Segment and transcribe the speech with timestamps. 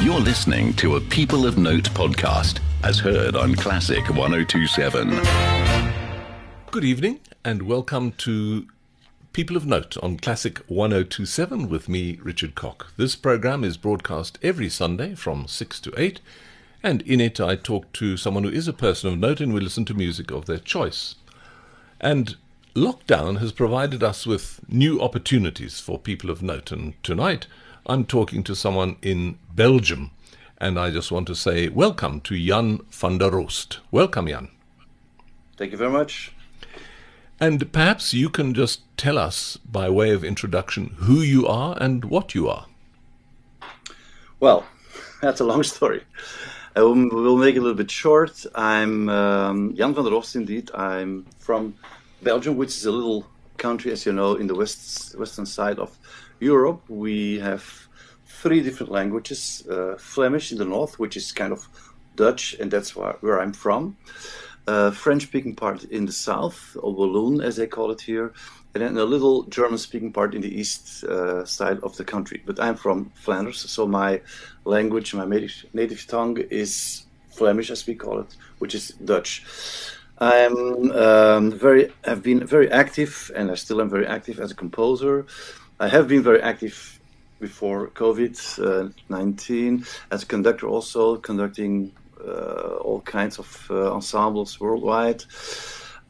[0.00, 5.20] You're listening to a People of Note podcast, as heard on Classic 1027.
[6.70, 8.68] Good evening and welcome to
[9.32, 12.92] People of Note on Classic 1027 with me, Richard Cock.
[12.96, 16.20] This program is broadcast every Sunday from 6 to 8,
[16.80, 19.60] and in it I talk to someone who is a person of note and we
[19.60, 21.16] listen to music of their choice.
[22.00, 22.36] And
[22.76, 27.48] lockdown has provided us with new opportunities for people of note, and tonight
[27.90, 30.10] I'm talking to someone in Belgium,
[30.58, 33.80] and I just want to say welcome to Jan van der Roost.
[33.90, 34.48] Welcome, Jan.
[35.56, 36.30] Thank you very much.
[37.40, 42.04] And perhaps you can just tell us, by way of introduction, who you are and
[42.04, 42.66] what you are.
[44.38, 44.66] Well,
[45.22, 46.04] that's a long story.
[46.76, 48.44] I will, we'll make it a little bit short.
[48.54, 50.70] I'm um, Jan van der Roost, indeed.
[50.74, 51.74] I'm from
[52.20, 53.24] Belgium, which is a little
[53.56, 55.98] country, as you know, in the west, western side of
[56.40, 56.82] Europe.
[56.88, 57.88] We have
[58.26, 61.68] three different languages uh, Flemish in the north, which is kind of
[62.16, 63.96] Dutch, and that's where, I'm from.
[64.66, 68.32] Uh, French speaking part in the south, or Walloon as they call it here,
[68.74, 72.42] and then a little German speaking part in the east uh, side of the country.
[72.44, 74.20] But I'm from Flanders, so my
[74.64, 79.42] language, my native, native tongue is Flemish, as we call it, which is Dutch.
[80.18, 84.54] I'm um, very, have been very active, and I still am very active as a
[84.54, 85.26] composer.
[85.80, 86.98] I have been very active
[87.38, 94.58] before COVID uh, 19 as a conductor, also conducting uh, all kinds of uh, ensembles
[94.58, 95.22] worldwide.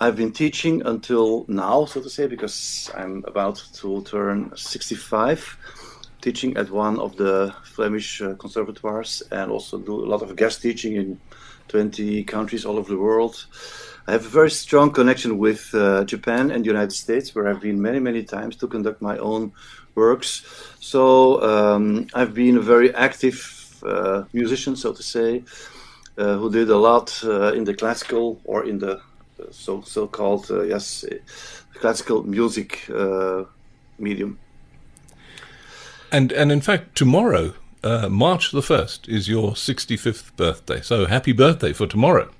[0.00, 5.58] I've been teaching until now, so to say, because I'm about to turn 65,
[6.22, 10.62] teaching at one of the Flemish uh, conservatoires and also do a lot of guest
[10.62, 11.20] teaching in
[11.69, 13.44] 20 countries all over the world.
[14.09, 17.61] I have a very strong connection with uh, Japan and the United States, where I've
[17.61, 19.53] been many, many times to conduct my own
[19.95, 20.42] works.
[20.81, 23.36] So um, I've been a very active
[23.84, 25.45] uh, musician, so to say,
[26.17, 28.98] uh, who did a lot uh, in the classical or in the
[29.51, 31.05] so so-called uh, yes
[31.75, 33.45] classical music uh,
[33.98, 34.39] medium.
[36.11, 37.52] And and in fact, tomorrow,
[38.08, 40.80] March the first, is your sixty-fifth birthday.
[40.80, 42.30] So happy birthday for tomorrow.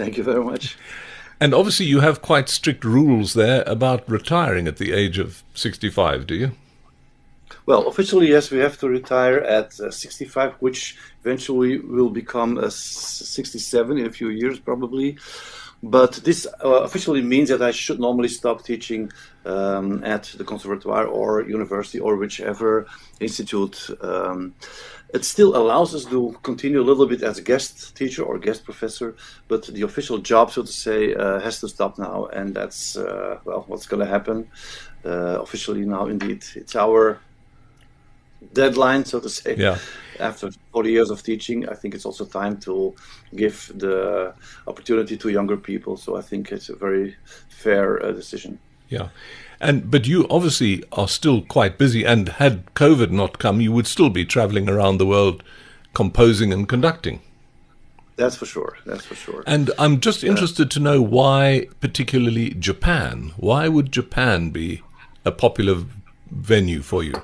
[0.00, 0.78] Thank you very much.
[1.42, 6.26] And obviously, you have quite strict rules there about retiring at the age of 65,
[6.26, 6.52] do you?
[7.66, 12.70] Well, officially, yes, we have to retire at uh, 65, which eventually will become uh,
[12.70, 15.18] 67 in a few years, probably.
[15.82, 19.12] But this uh, officially means that I should normally stop teaching
[19.44, 22.86] um, at the conservatoire or university or whichever
[23.20, 23.88] institute.
[24.00, 24.54] Um,
[25.12, 28.64] it still allows us to continue a little bit as a guest teacher or guest
[28.64, 29.16] professor,
[29.48, 33.38] but the official job, so to say, uh, has to stop now, and that's uh,
[33.44, 34.48] well, what's going to happen
[35.04, 36.06] uh, officially now.
[36.06, 37.20] Indeed, it's our
[38.52, 39.56] deadline, so to say.
[39.56, 39.78] Yeah.
[40.18, 42.94] After 40 years of teaching, I think it's also time to
[43.34, 44.34] give the
[44.66, 45.96] opportunity to younger people.
[45.96, 47.16] So I think it's a very
[47.48, 48.58] fair uh, decision.
[48.90, 49.08] Yeah.
[49.60, 53.86] And but you obviously are still quite busy and had COVID not come, you would
[53.86, 55.42] still be traveling around the world
[55.94, 57.20] composing and conducting.
[58.16, 58.76] That's for sure.
[58.84, 59.42] That's for sure.
[59.46, 63.32] And I'm just interested to know why particularly Japan.
[63.38, 64.82] Why would Japan be
[65.24, 65.84] a popular
[66.30, 67.14] venue for you?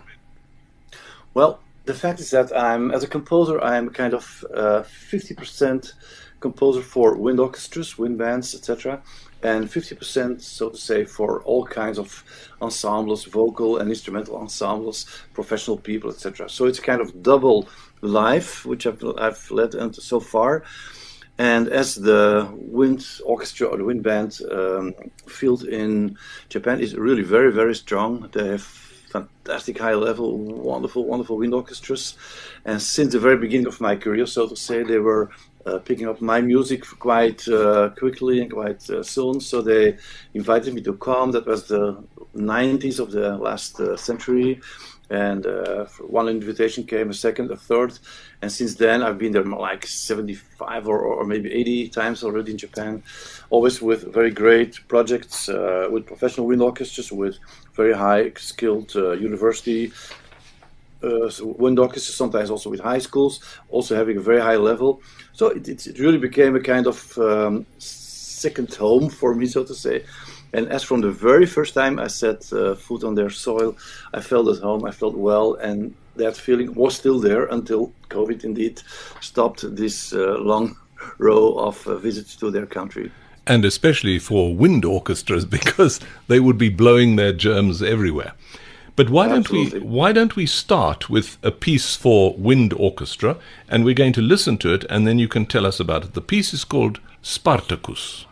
[1.35, 5.93] Well, the fact is that I'm, as a composer, I'm kind of uh, 50%
[6.41, 9.03] composer for wind orchestras, wind bands, etc.,
[9.47, 12.25] and 50%, so to say, for all kinds of
[12.61, 16.49] ensembles, vocal and instrumental ensembles, professional people, etc.
[16.49, 17.69] So it's kind of double
[18.01, 20.65] life, which I've, I've led into so far.
[21.39, 24.95] And as the wind orchestra or the wind band um,
[25.29, 26.19] field in
[26.49, 32.17] Japan is really very, very strong, they have fantastic high level, wonderful, wonderful wind orchestras.
[32.65, 35.31] And since the very beginning of my career, so to say, they were
[35.67, 39.41] uh, picking up my music quite uh, quickly and quite uh, soon.
[39.41, 39.97] So they
[40.33, 41.33] invited me to come.
[41.33, 42.05] That was the
[42.37, 44.61] 90s of the last uh, century.
[45.09, 47.99] And uh, one invitation came, a second, a third.
[48.43, 52.59] And since then, I've been there like 75 or, or maybe 80 times already in
[52.59, 53.03] Japan,
[53.51, 57.39] always with very great projects, with professional wind orchestras, with
[57.75, 59.93] very high skilled university
[61.03, 65.01] uh, wind orchestras, sometimes also with high schools, also having a very high level.
[65.33, 69.75] So it, it really became a kind of um, second home for me, so to
[69.75, 70.05] say.
[70.53, 73.77] And as from the very first time I set uh, foot on their soil,
[74.15, 78.45] I felt at home, I felt well, and that feeling was still there until COVID
[78.45, 78.81] indeed
[79.21, 80.77] stopped this uh, long
[81.19, 83.11] row of uh, visits to their country
[83.47, 88.33] and especially for wind orchestras because they would be blowing their germs everywhere.
[88.97, 89.81] But why Absolutely.
[89.81, 93.37] don't we why don't we start with a piece for wind orchestra,
[93.69, 96.15] and we're going to listen to it, and then you can tell us about it.
[96.15, 98.25] The piece is called Spartacus.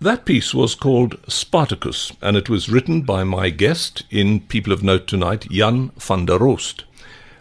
[0.00, 4.82] That piece was called Spartacus, and it was written by my guest in People of
[4.82, 6.84] Note tonight, Jan van der Roost.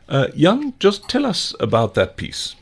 [0.10, 2.56] Uh, Jan, just tell us about that piece.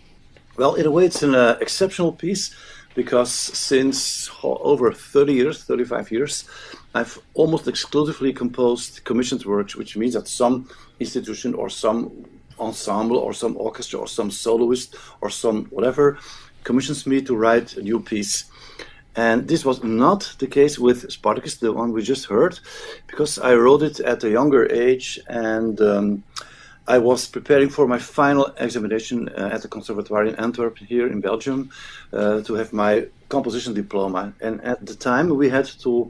[0.57, 2.53] Well, in a way, it's an uh, exceptional piece
[2.95, 6.45] because since over 30 years, 35 years,
[6.93, 12.25] I've almost exclusively composed commissioned works, which means that some institution or some
[12.59, 16.19] ensemble or some orchestra or some soloist or some whatever
[16.63, 18.45] commissions me to write a new piece.
[19.15, 22.59] And this was not the case with Spartacus, the one we just heard,
[23.07, 26.23] because I wrote it at a younger age and um,
[26.87, 31.19] I was preparing for my final examination uh, at the Conservatoire in Antwerp here in
[31.19, 31.69] Belgium
[32.13, 34.33] uh, to have my composition diploma.
[34.41, 36.09] And at the time, we had to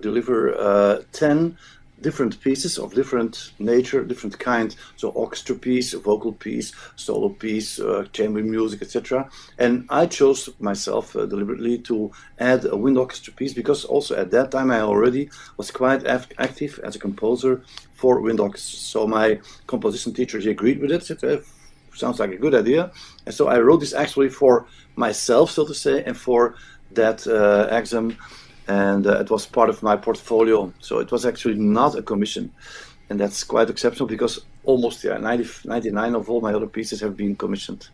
[0.00, 1.56] deliver uh, 10
[2.00, 4.74] different pieces of different nature, different kind.
[4.96, 9.28] So orchestra piece, vocal piece, solo piece, uh, chamber music, etc.
[9.58, 14.30] And I chose myself uh, deliberately to add a wind orchestra piece because also at
[14.32, 17.62] that time I already was quite active as a composer
[17.94, 18.78] for wind orchestra.
[18.78, 21.10] So my composition teacher he agreed with it.
[21.10, 21.44] it
[21.94, 22.92] sounds like a good idea.
[23.24, 24.66] And so I wrote this actually for
[24.96, 26.56] myself, so to say, and for
[26.92, 28.16] that uh, exam
[28.68, 30.72] and uh, it was part of my portfolio.
[30.80, 32.52] So it was actually not a commission,
[33.10, 37.16] and that's quite exceptional because almost yeah, 90, 99 of all my other pieces have
[37.16, 37.88] been commissioned.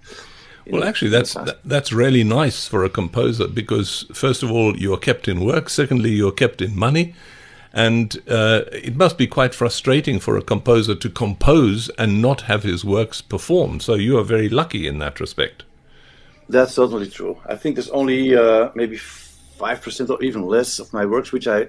[0.70, 4.96] Well, actually, that's that, that's really nice for a composer because first of all, you're
[4.96, 5.68] kept in work.
[5.68, 7.14] Secondly, you're kept in money.
[7.74, 12.64] And uh, it must be quite frustrating for a composer to compose and not have
[12.64, 13.80] his works performed.
[13.82, 15.64] So you are very lucky in that respect.
[16.50, 17.38] That's certainly true.
[17.46, 18.98] I think there's only uh, maybe
[19.62, 21.68] 5% or even less of my works which I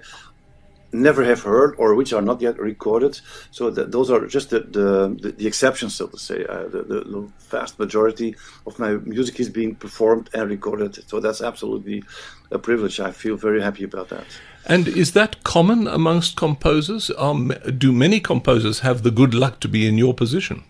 [0.93, 3.19] never have heard or which are not yet recorded.
[3.51, 6.45] So those are just the, the, the exceptions, so to say.
[6.45, 8.35] Uh, the, the, the, vast majority
[8.65, 10.97] of my music is being performed and recorded.
[11.07, 12.03] So that's absolutely
[12.51, 12.99] a privilege.
[12.99, 14.25] I feel very happy about that.
[14.65, 17.11] And is that common amongst composers?
[17.17, 20.63] Um, do many composers have the good luck to be in your position?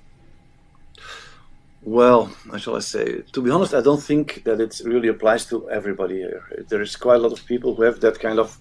[1.86, 3.24] Well, how shall I say?
[3.34, 6.66] To be honest, I don't think that it really applies to everybody here.
[6.70, 8.58] There is quite a lot of people who have that kind of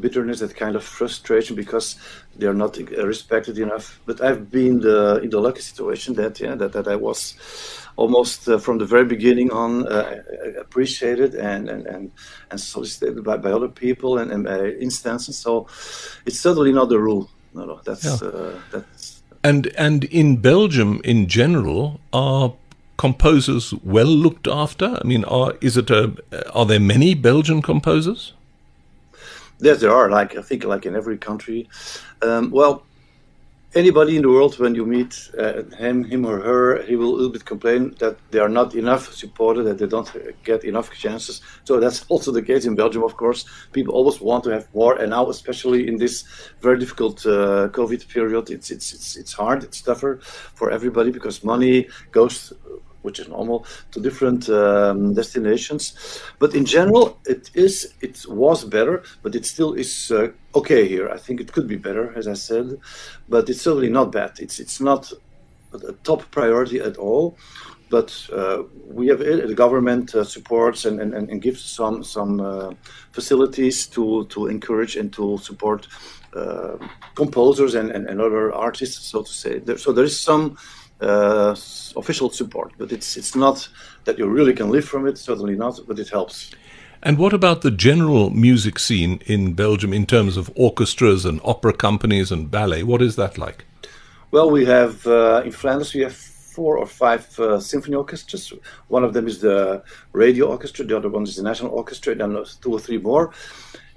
[0.00, 1.96] bitterness, that kind of frustration because
[2.36, 4.00] they are not respected enough.
[4.06, 7.34] But I've been the, in the lucky situation that yeah, that, that I was
[7.96, 10.22] almost uh, from the very beginning on uh,
[10.58, 12.12] appreciated and and and,
[12.50, 15.36] and solicited by, by other people and, and by instances.
[15.36, 15.66] So
[16.26, 17.28] it's certainly not the rule.
[17.54, 18.28] No, no, that's yeah.
[18.28, 18.91] uh, that's
[19.44, 22.52] and and in Belgium in general, are
[22.96, 24.98] composers well looked after?
[25.02, 26.14] I mean, are is it a
[26.54, 28.32] are there many Belgian composers?
[29.60, 30.10] Yes, there are.
[30.10, 31.68] Like I think, like in every country.
[32.20, 32.84] Um, well,
[33.74, 37.16] anybody in the world, when you meet uh, him, him or her, he will a
[37.16, 40.10] little bit complain that they are not enough supported, that they don't
[40.44, 41.40] get enough chances.
[41.64, 43.44] So that's also the case in Belgium, of course.
[43.72, 46.24] People always want to have more, and now, especially in this
[46.60, 50.18] very difficult uh, COVID period, it's it's it's it's hard, it's tougher
[50.54, 52.52] for everybody because money goes
[53.02, 56.22] which is normal, to different um, destinations.
[56.38, 61.08] But in general, it is it was better, but it still is uh, okay here.
[61.08, 62.78] I think it could be better, as I said,
[63.28, 64.32] but it's certainly not bad.
[64.38, 65.12] It's it's not
[65.72, 67.36] a top priority at all.
[67.90, 72.40] But uh, we have uh, the government uh, supports and, and, and gives some some
[72.40, 72.72] uh,
[73.12, 75.88] facilities to to encourage and to support
[76.34, 76.78] uh,
[77.14, 79.58] composers and, and, and other artists, so to say.
[79.58, 80.56] There, so there is some
[81.02, 81.54] uh,
[81.96, 83.68] official support, but it's it's not
[84.04, 85.18] that you really can live from it.
[85.18, 86.50] Certainly not, but it helps.
[87.02, 91.72] And what about the general music scene in Belgium in terms of orchestras and opera
[91.72, 92.84] companies and ballet?
[92.84, 93.64] What is that like?
[94.30, 98.52] Well, we have uh, in Flanders we have four or five uh, symphony orchestras.
[98.88, 99.82] One of them is the
[100.12, 100.84] radio orchestra.
[100.84, 102.12] The other one is the national orchestra.
[102.12, 103.32] And then two or three more.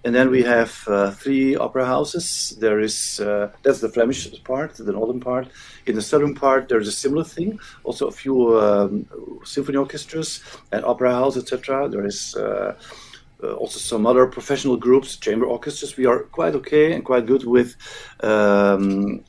[0.05, 2.55] And then we have uh, three opera houses.
[2.59, 5.47] There is uh, that's the Flemish part, the northern part.
[5.87, 7.59] In the southern part, there's a similar thing.
[7.83, 9.07] Also, a few um,
[9.43, 11.89] symphony orchestras and opera house, etc.
[11.89, 12.75] There is uh,
[13.43, 15.97] uh, also some other professional groups, chamber orchestras.
[15.97, 17.75] We are quite okay and quite good with
[18.21, 19.23] um,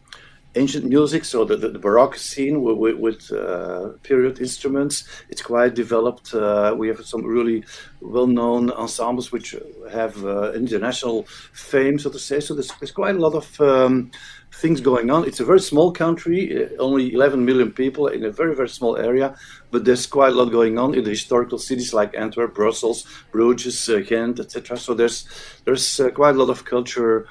[0.56, 5.42] ancient music, so the, the, the Baroque scene with, with, with uh, period instruments, it's
[5.42, 6.34] quite developed.
[6.34, 7.64] Uh, we have some really
[8.00, 9.54] well-known ensembles which
[9.90, 12.40] have uh, international fame, so to say.
[12.40, 14.10] So there's, there's quite a lot of um,
[14.52, 15.26] things going on.
[15.26, 18.96] It's a very small country, uh, only 11 million people in a very, very small
[18.96, 19.34] area,
[19.70, 23.88] but there's quite a lot going on in the historical cities like Antwerp, Brussels, Bruges,
[23.88, 24.76] uh, Ghent, etc.
[24.78, 25.28] So there's
[25.64, 27.26] there's uh, quite a lot of culture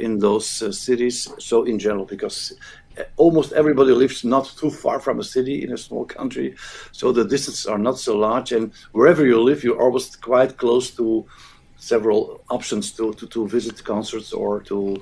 [0.00, 1.28] in those uh, cities.
[1.38, 2.52] So in general, because
[3.16, 6.54] almost everybody lives not too far from a city in a small country,
[6.92, 10.90] so the distances are not so large, and wherever you live, you're almost quite close
[10.92, 11.26] to
[11.78, 15.00] several options to, to, to visit concerts or to,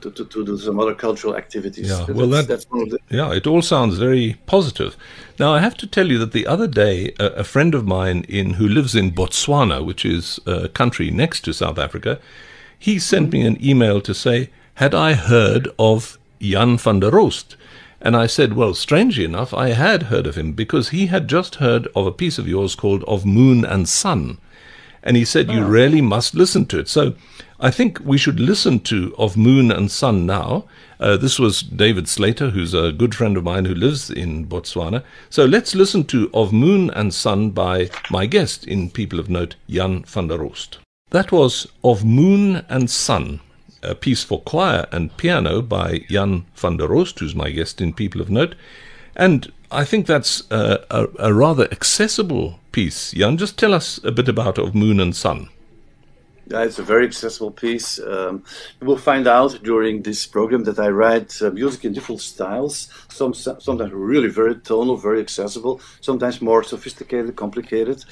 [0.00, 1.88] to, to, to do some other cultural activities.
[1.88, 2.98] Yeah, well, that, the...
[3.08, 4.96] yeah, it all sounds very positive.
[5.38, 8.24] Now, I have to tell you that the other day, a, a, friend of mine
[8.28, 12.18] in who lives in Botswana, which is a country next to South Africa,
[12.78, 17.56] he sent me an email to say, had I heard of Jan van der Roost?
[18.00, 21.56] And I said, well, strangely enough, I had heard of him because he had just
[21.56, 24.38] heard of a piece of yours called Of Moon and Sun
[25.06, 25.68] and he said, You oh.
[25.68, 26.88] really must listen to it.
[26.88, 27.14] So
[27.60, 30.64] I think we should listen to Of Moon and Sun now.
[30.98, 35.04] Uh, this was David Slater, who's a good friend of mine who lives in Botswana.
[35.30, 39.54] So let's listen to Of Moon and Sun by my guest in People of Note,
[39.68, 40.78] Jan van der Roost.
[41.10, 43.38] That was Of Moon and Sun,
[43.80, 47.92] a piece for choir and piano by Jan van der Roost, who's my guest in
[47.92, 48.56] People of Note.
[49.14, 53.12] And I think that's a, a, a, rather accessible piece.
[53.12, 55.48] Jan, just tell us a bit about Of Moon and Sun.
[56.48, 57.98] Yeah, it's a very accessible piece.
[57.98, 58.44] Um,
[58.80, 62.88] you will find out during this program that I write uh, music in different styles.
[63.08, 65.80] Some sometimes really very tonal, very accessible.
[66.00, 68.04] Sometimes more sophisticated, complicated.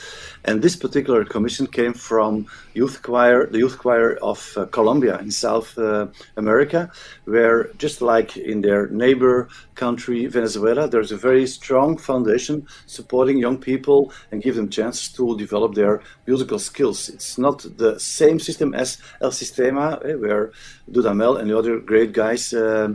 [0.45, 5.31] And this particular commission came from youth choir, the youth choir of uh, Colombia in
[5.31, 6.91] South uh, America,
[7.27, 13.59] where just like in their neighbor country Venezuela, there's a very strong foundation supporting young
[13.59, 17.09] people and give them chances to develop their musical skills.
[17.09, 20.53] It's not the same same system as El Sistema, eh, where
[20.91, 22.95] Dudamel and the other great guys uh,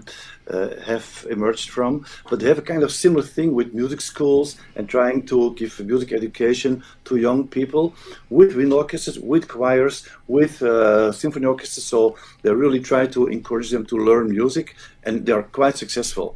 [0.49, 2.05] uh, have emerged from.
[2.29, 5.79] But they have a kind of similar thing with music schools and trying to give
[5.91, 7.93] music education to young people
[8.29, 11.85] with wind orchestras, with choirs, with uh, symphony orchestras.
[11.85, 16.35] So they really try to encourage them to learn music, and they are quite successful.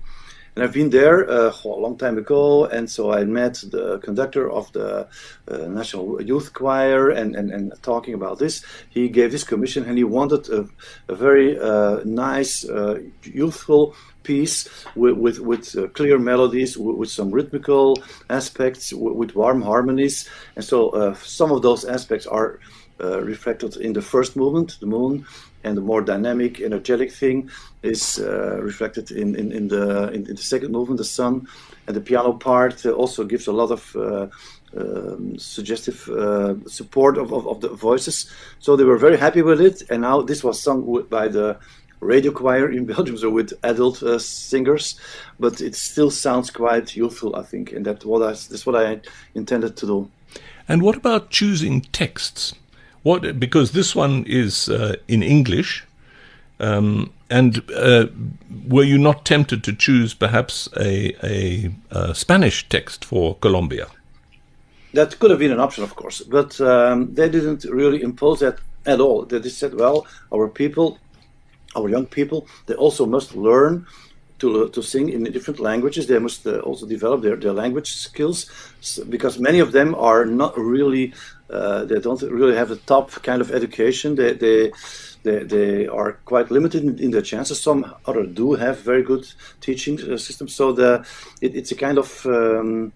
[0.55, 4.51] And I've been there uh, a long time ago, and so I met the conductor
[4.51, 5.07] of the
[5.48, 8.63] uh, National Youth Choir and, and, and talking about this.
[8.89, 10.69] He gave this commission and he wanted a,
[11.07, 17.10] a very uh, nice, uh, youthful piece with, with, with uh, clear melodies, with, with,
[17.10, 17.98] some rhythmical
[18.29, 20.29] aspects, with, with warm harmonies.
[20.55, 22.60] And so uh, some of those aspects are
[23.00, 25.25] reflected in the first movement, the moon,
[25.63, 27.50] and the more dynamic, energetic thing
[27.82, 31.48] is uh, reflected in, in, in the in, in, the second movement, the sun,
[31.88, 34.27] and the piano part uh, also gives a lot of uh,
[34.77, 38.32] um, suggestive uh, support of, of, of, the voices.
[38.60, 41.58] So they were very happy with it, and now this was sung by the
[42.00, 45.00] radio choir in Belgium, so with adult uh, singers,
[45.39, 49.00] but it still sounds quite youthful, I think, and that what I, that's what I
[49.36, 50.12] intended to do.
[50.67, 52.53] And what about choosing texts?
[53.03, 55.86] What because this one is uh, in English,
[56.60, 58.07] um, and uh,
[58.67, 63.88] were you not tempted to choose perhaps a, a, a, Spanish text for Colombia?
[64.93, 68.60] That could have been an option, of course, but um, they didn't really impose that
[68.86, 69.25] at all.
[69.25, 71.00] They just said, well, our people,
[71.75, 73.86] our young people, they also must learn
[74.39, 76.07] to, to sing in different languages.
[76.07, 78.50] They must uh, also develop their, their language skills
[79.10, 81.13] because many of them are not really
[81.50, 84.15] uh, they don't really have the top kind of education.
[84.15, 84.71] They they
[85.23, 87.62] they, they are quite limited in, in their chances.
[87.62, 89.25] Some other do have very good
[89.62, 90.55] teaching uh, systems.
[90.55, 91.05] So the
[91.41, 92.93] it, it's a kind of um,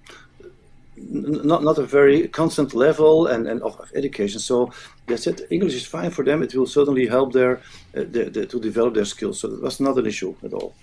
[0.97, 4.39] not not a very constant level and, and of, education.
[4.39, 4.71] So
[5.05, 6.41] they said English is fine for them.
[6.41, 7.61] It will certainly help their,
[7.95, 9.39] uh, their, their to develop their skills.
[9.39, 10.73] So that's not an issue at all.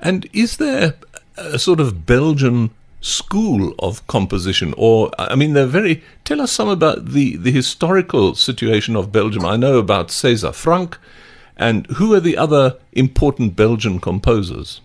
[0.00, 0.94] And is there
[1.36, 2.70] a sort of Belgian
[3.02, 8.34] school of composition or i mean they're very tell us some about the the historical
[8.34, 9.44] situation of belgium.
[9.44, 10.98] I know about césar franck
[11.56, 14.80] and who are the other important belgian composers?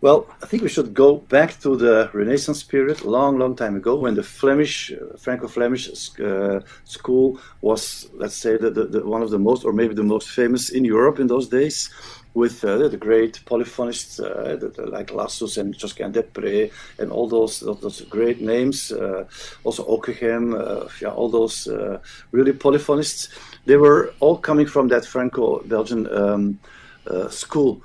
[0.00, 3.96] Well i think we should go back to the renaissance period long long time ago
[3.96, 5.84] when the flemish uh, franco-flemish
[6.20, 10.10] uh, school was let's say the, the, the, one of the most or maybe the
[10.14, 11.90] most famous in europe in those days
[12.34, 17.10] with uh, the great polyphonists uh, the, the, like Lassus and Josquin des Prez and
[17.10, 19.24] all those those great names, uh,
[19.64, 21.98] also Ockeghem, uh, yeah, all those uh,
[22.30, 23.28] really polyphonists.
[23.66, 26.60] They were all coming from that Franco-Belgian um,
[27.06, 27.82] uh, school.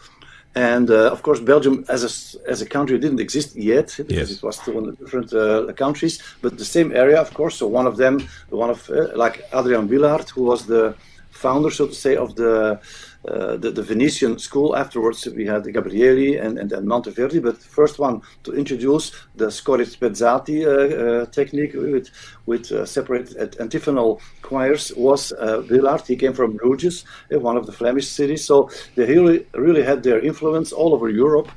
[0.58, 4.38] And of course, Belgium as a, as a country didn't exist yet because yes.
[4.38, 5.30] it was still in different
[5.76, 7.58] countries, but the same area, of course.
[7.58, 10.96] So one of them, one of like Adrian Willaert, who was the
[11.32, 12.80] founder, so to say, of the
[13.28, 14.76] uh, the, the, Venetian school.
[14.76, 19.50] Afterwards, we had Gabrieli and, and, and, Monteverdi, but the first one to introduce the
[19.66, 22.10] cori spezzati uh, uh, technique with,
[22.46, 26.08] with uh, separated antiphonal choirs was uh, Willaert.
[26.08, 28.46] He came from Bruges, uh, one of the Flemish cities.
[28.46, 31.50] So they really, really had their influence all over Europe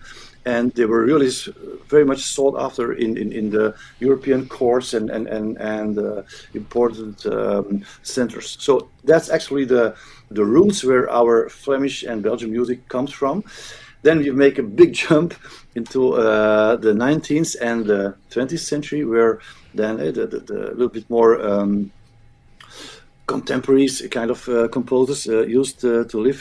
[0.44, 1.30] and they were really
[1.88, 6.22] very much sought after in, in, in the European courts and and and, and uh,
[6.54, 8.56] important um, centers.
[8.60, 9.94] So that's actually the
[10.30, 13.44] the roots where our Flemish and Belgian music comes from.
[14.02, 15.34] Then you make a big jump
[15.74, 19.40] into uh, the 19th and the 20th century, where
[19.74, 21.90] then uh, the, the, the, a little bit more um,
[23.28, 26.40] contemporary kind of uh, composers uh, used uh, to live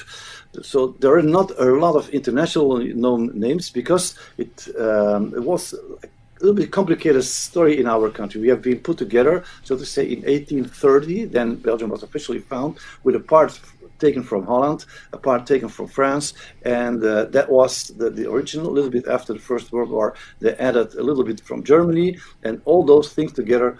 [0.62, 5.74] so there are not a lot of international known names because it, um, it was
[5.74, 8.40] a little bit complicated story in our country.
[8.42, 11.26] We have been put together, so to say, in 1830.
[11.26, 13.60] Then Belgium was officially found with a part
[14.00, 18.70] taken from Holland, a part taken from France, and uh, that was the, the, original.
[18.70, 22.20] A little bit after the First World War, they added a little bit from Germany,
[22.44, 23.78] and all those things together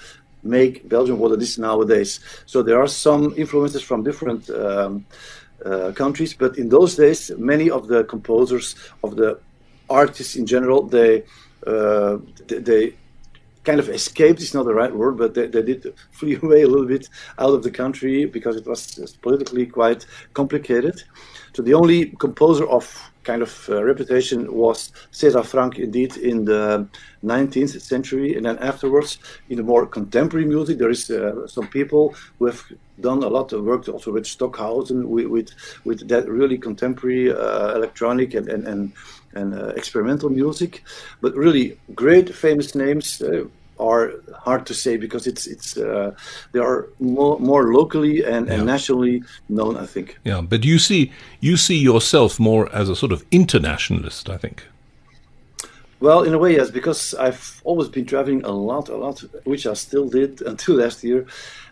[0.48, 2.20] make Belgium what it is nowadays.
[2.46, 4.50] So there are some influences from different.
[4.50, 5.06] Um,
[5.66, 6.36] uh, countries.
[6.36, 9.40] But in those days, many of the composers, of the
[9.90, 11.24] artists in general, they
[11.66, 12.94] uh, they
[13.64, 16.68] kind of escaped is not the right word, but they, they did flee away a
[16.68, 21.04] little bit out of the country because it was politically quite complicated.
[21.54, 22.84] So the only composer of
[23.28, 26.88] kind of uh, reputation was César Franck, indeed, in the
[27.24, 28.38] 19th century.
[28.38, 29.20] And then afterwards,
[29.50, 32.64] in the more contemporary music, there is uh, some people who have
[33.02, 35.50] done a lot of work also with Stockhausen, with, with,
[35.84, 38.94] with that really contemporary uh, electronic and, and, and,
[39.34, 40.84] and uh, experimental music.
[41.22, 43.44] But really great famous names uh,
[43.80, 46.12] are hard to say because it's it's uh,
[46.52, 48.56] they are more more locally and, yeah.
[48.56, 49.78] and, nationally known.
[49.78, 50.18] I think.
[50.24, 54.30] Yeah, but you see you see yourself more as a sort of internationalist.
[54.30, 54.64] I think.
[56.00, 59.66] Well, in a way, yes, because I've always been traveling a lot, a lot, which
[59.66, 61.26] I still did until last year,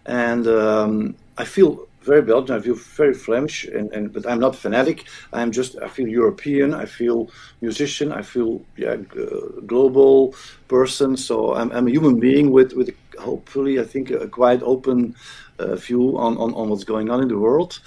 [0.06, 2.56] and um, I feel very Belgian.
[2.56, 5.06] I feel very Flemish, and, and but I'm not fanatic.
[5.34, 6.74] I'm just I feel European.
[6.74, 7.30] I feel
[7.62, 8.12] musician.
[8.12, 8.96] I feel yeah,
[9.66, 10.36] global
[10.68, 11.18] person.
[11.18, 15.16] So I'm, I'm a human being with with hopefully I think a quite open
[15.60, 17.80] uh, view on, on on what's going on in the world.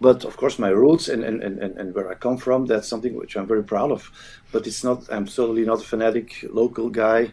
[0.00, 3.16] But of course, my roots and, and, and, and where I come from, that's something
[3.16, 4.10] which I'm very proud of.
[4.52, 5.12] But it's not.
[5.12, 7.32] I'm certainly not a fanatic local guy.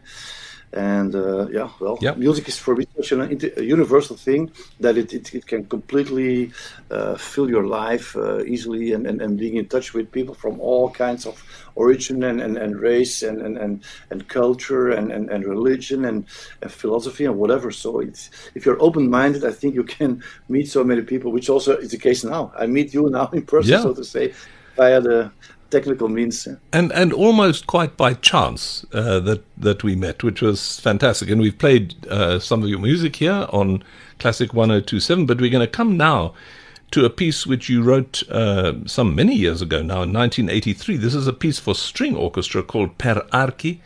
[0.75, 2.17] And uh, yeah, well, yep.
[2.17, 3.21] music is for me such an,
[3.55, 6.51] a universal thing that it, it, it can completely
[6.91, 10.59] uh, fill your life uh, easily and, and, and being in touch with people from
[10.59, 11.41] all kinds of
[11.75, 16.25] origin and, and, and race and, and, and, and culture and, and, and religion and,
[16.61, 17.71] and philosophy and whatever.
[17.71, 21.49] So it's, if you're open minded, I think you can meet so many people, which
[21.49, 22.51] also is the case now.
[22.57, 23.81] I meet you now in person, yeah.
[23.81, 24.33] so to say,
[24.75, 25.31] via the
[25.75, 26.47] technical means.
[26.71, 31.29] And and almost quite by chance uh, that that we met, which was fantastic.
[31.29, 33.83] And we've played uh, some of your music here on
[34.19, 36.33] Classic 1027, but we're going to come now
[36.91, 40.97] to a piece which you wrote uh, some many years ago now, in 1983.
[40.97, 43.81] This is a piece for string orchestra called Per Archi.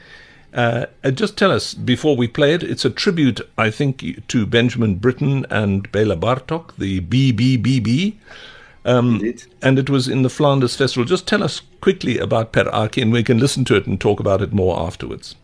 [0.54, 2.64] Uh, just tell us before we play it.
[2.64, 8.16] It's a tribute, I think, to Benjamin Britten and Bela Bartok, the BBBB.
[8.86, 9.22] Um,
[9.62, 11.06] and it was in the Flanders Festival.
[11.06, 14.20] Just tell us quickly about Per Archi, and we can listen to it and talk
[14.20, 15.36] about it more afterwards.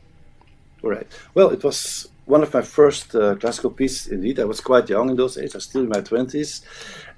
[0.84, 1.08] All right.
[1.34, 4.40] Well, it was one of my first uh, classical pieces, indeed.
[4.40, 5.54] I was quite young in those days.
[5.54, 6.62] I was still in my 20s.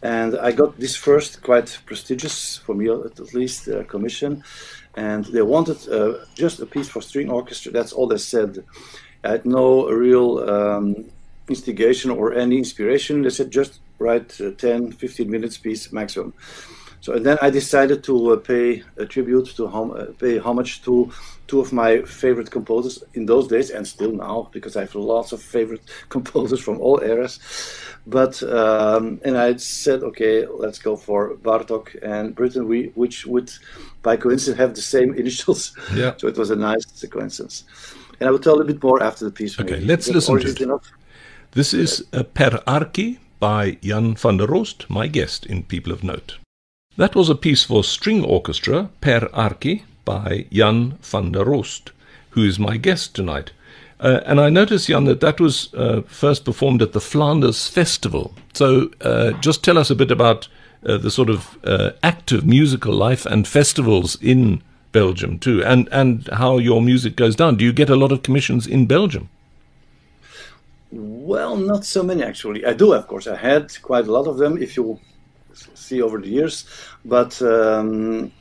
[0.02, 4.44] And I got this first quite prestigious, for me at least, uh, commission.
[4.96, 7.72] And they wanted uh, just a piece for string orchestra.
[7.72, 8.64] That's all they said.
[9.24, 11.06] I had no real um,
[11.48, 13.22] instigation or any inspiration.
[13.22, 16.34] They said just write uh, 10, 15 minutes piece maximum.
[17.08, 20.82] So and then I decided to uh, pay a tribute to hom- uh, pay homage
[20.84, 21.12] to
[21.48, 25.32] two of my favorite composers in those days and still now because I have lots
[25.32, 27.40] of favorite composers from all eras.
[28.08, 33.52] But um, and I said, okay, let's go for Bartok and Britten, we, which would
[34.02, 35.78] by coincidence have the same initials.
[35.94, 36.14] Yeah.
[36.18, 37.64] so it was a nice coincidence.
[38.20, 39.60] And I will tell a bit more after the piece.
[39.60, 39.86] Okay, maybe.
[39.86, 40.62] let's listen to it.
[40.62, 40.92] Enough.
[41.52, 46.04] This is uh, Per Archi by Jan van der Roost, my guest in People of
[46.04, 46.38] Note.
[46.98, 51.92] That was a piece for string orchestra, Per Archi, by Jan van der Roost,
[52.32, 53.52] who is my guest tonight.
[54.00, 58.34] Uh, and I noticed, Jan, that that was uh, first performed at the Flanders Festival.
[58.54, 60.48] So uh, just tell us a bit about
[60.86, 66.28] uh, the sort of uh, active musical life and festivals in Belgium, too, and, and
[66.34, 67.58] how your music goes down.
[67.58, 69.30] Do you get a lot of commissions in Belgium?
[70.92, 72.66] Well, not so many actually.
[72.66, 73.28] I do, of course.
[73.28, 74.58] I had quite a lot of them.
[74.58, 75.00] If you
[75.74, 76.66] see over the years.
[77.06, 78.32] But um,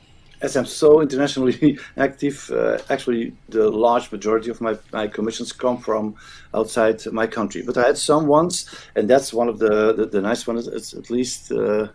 [0.41, 5.77] as I'm so internationally active, uh, actually the large majority of my, my commissions come
[5.77, 6.15] from
[6.53, 7.63] outside my country.
[7.63, 10.93] But I had some ones, and that's one of the, the, the nice ones, it's
[10.93, 11.87] at least uh,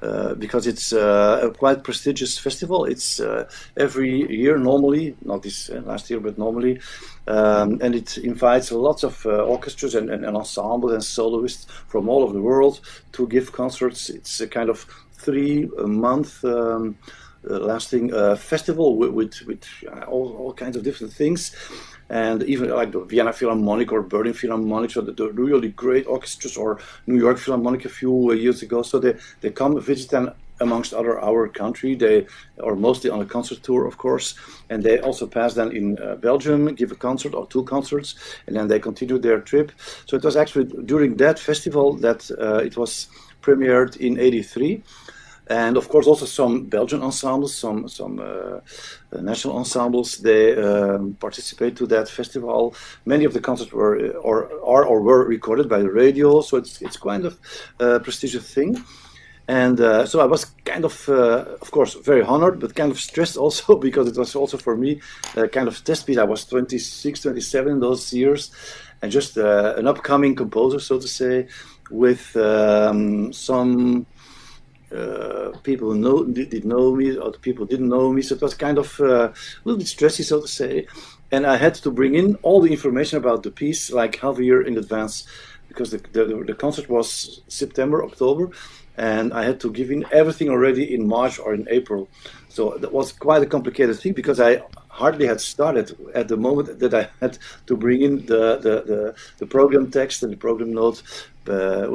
[0.00, 2.84] uh, because it's uh, a quite prestigious festival.
[2.84, 6.80] It's uh, every year normally, not this uh, last year, but normally.
[7.28, 12.22] Um, and it invites lots of orchestras and, and, and ensembles and soloists from all
[12.22, 12.80] over the world
[13.12, 14.10] to give concerts.
[14.10, 16.96] It's a kind of three month um,
[17.48, 21.54] uh, lasting uh, festival with with, with uh, all, all kinds of different things
[22.12, 26.58] and even like the Vienna Philharmonic or Berlin Philharmonic, so the, the, really great orchestras,
[26.58, 28.82] or New York Philharmonic a few years ago.
[28.82, 30.30] So they, they come visit and
[30.62, 31.94] amongst other our country.
[31.94, 32.26] They
[32.62, 34.34] are mostly on a concert tour, of course,
[34.70, 38.14] and they also pass then in uh, Belgium, give a concert or two concerts,
[38.46, 39.72] and then they continue their trip.
[40.06, 43.08] So it was actually during that festival that uh, it was
[43.42, 44.82] premiered in '83
[45.48, 50.18] and of course also some Belgian ensembles, some some uh, uh, national ensembles.
[50.18, 52.74] They um, participate to that festival.
[53.04, 56.56] Many of the concerts were uh, or are or were recorded by the radio, so
[56.56, 57.38] it's it's kind of
[57.80, 58.82] a prestigious thing.
[59.48, 63.00] And uh, so I was kind of, uh, of course, very honored, but kind of
[63.00, 65.00] stressed also because it was also for me
[65.36, 66.18] a kind of test piece.
[66.18, 68.50] I was 26, 27 those years,
[69.00, 71.48] and just uh, an upcoming composer, so to say,
[71.90, 74.06] with um, some
[74.94, 78.22] uh, people who know, did, know me, other people didn't know me.
[78.22, 79.32] So it was kind of uh, a
[79.64, 80.86] little bit stressy, so to say.
[81.30, 84.44] And I had to bring in all the information about the piece like half a
[84.44, 85.26] year in advance
[85.68, 88.50] because the, the, the concert was September, October,
[88.96, 92.08] and I had to give in everything already in March or in April.
[92.48, 96.78] So that was quite a complicated thing because I hardly had started at the moment
[96.80, 100.72] that I had to bring in the, the, the, the program text and the program
[100.74, 101.02] notes
[101.48, 101.86] uh,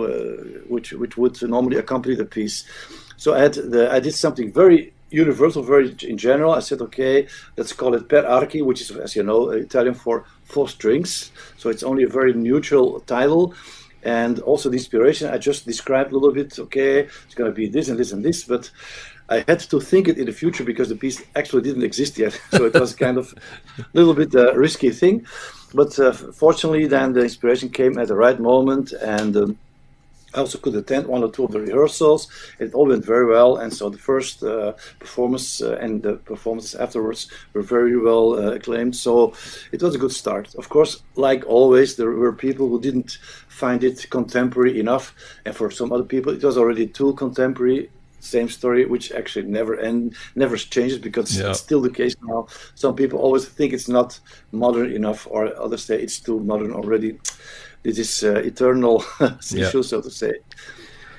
[0.67, 2.65] which which would normally accompany the piece.
[3.17, 6.53] So I had the, I did something very universal, very in general.
[6.53, 10.25] I said, okay, let's call it per archi, which is, as you know, Italian for
[10.43, 11.31] four strings.
[11.57, 13.53] So it's only a very neutral title.
[14.03, 17.67] And also the inspiration, I just described a little bit, okay, it's going to be
[17.67, 18.69] this and this and this, but
[19.29, 22.39] I had to think it in the future because the piece actually didn't exist yet.
[22.51, 23.33] So it was kind of
[23.77, 25.25] a little bit a uh, risky thing.
[25.73, 29.57] But uh, fortunately, then the inspiration came at the right moment, and um,
[30.33, 32.27] I also could attend one or two of the rehearsals.
[32.59, 36.75] It all went very well, and so the first uh, performance uh, and the performances
[36.75, 38.95] afterwards were very well uh, acclaimed.
[38.95, 39.33] So
[39.71, 40.55] it was a good start.
[40.55, 43.17] Of course, like always, there were people who didn't
[43.63, 45.13] find it contemporary enough,
[45.45, 47.89] and for some other people, it was already too contemporary
[48.19, 51.49] same story, which actually never end, never changes because yeah.
[51.49, 52.47] it's still the case now.
[52.75, 54.19] Some people always think it's not
[54.51, 57.19] modern enough, or others say it's too modern already.
[57.83, 59.81] This is uh, eternal issue, yeah.
[59.81, 60.33] so to say.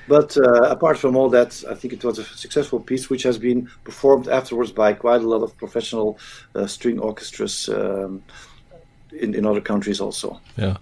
[0.07, 3.37] But uh, apart from all that, I think it was a successful piece, which has
[3.37, 6.17] been performed afterwards by quite a lot of professional
[6.55, 8.23] uh, string orchestras um,
[9.11, 10.41] in, in other countries also.
[10.57, 10.77] Yeah.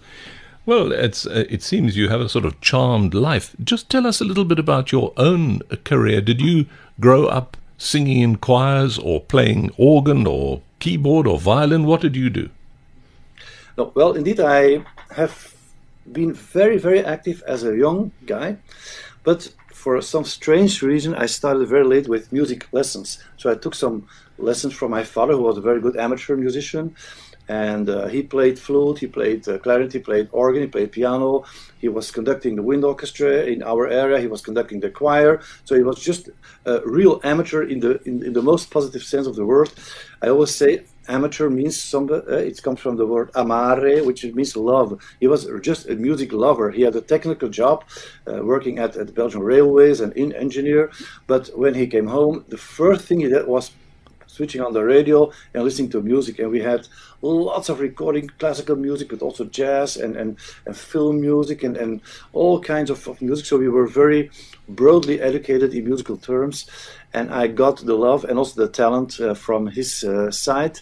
[0.67, 3.55] Well, it's, uh, it seems you have a sort of charmed life.
[3.63, 6.19] Just tell us a little bit about your own career.
[6.19, 6.65] Did you
[6.99, 11.85] grow up singing in choirs or playing organ or keyboard or violin?
[11.85, 12.49] What did you do?
[13.77, 14.83] No, well, indeed, I
[15.15, 15.55] have
[16.11, 18.57] been very, very active as a young guy,
[19.23, 23.23] but for some strange reason, I started very late with music lessons.
[23.37, 24.05] So I took some
[24.37, 26.93] lessons from my father, who was a very good amateur musician
[27.47, 31.45] and uh, he played flute, he played uh, clarinet, he played organ, he played piano.
[31.79, 34.19] He was conducting the wind orchestra in our area.
[34.19, 35.41] He was conducting the choir.
[35.63, 36.29] So he was just
[36.65, 39.69] a real amateur in the in, in the most positive sense of the word.
[40.21, 42.25] I always say amateur means somebody.
[42.27, 44.99] Uh, it comes from the word amare, which means love.
[45.19, 46.71] He was just a music lover.
[46.71, 47.85] He had a technical job,
[48.27, 50.91] uh, working at, at Belgian railways and in engineer.
[51.27, 53.71] But when he came home, the first thing he did was
[54.37, 56.39] switching on the radio and listening to music.
[56.39, 56.87] And we had
[57.21, 62.01] lots of recording classical music, but also jazz and, and, and film music and, and
[62.33, 63.45] all kinds of, of music.
[63.45, 64.29] So we were very
[64.69, 66.69] broadly educated in musical terms.
[67.13, 70.79] And I got the love and also the talent uh, from his uh, side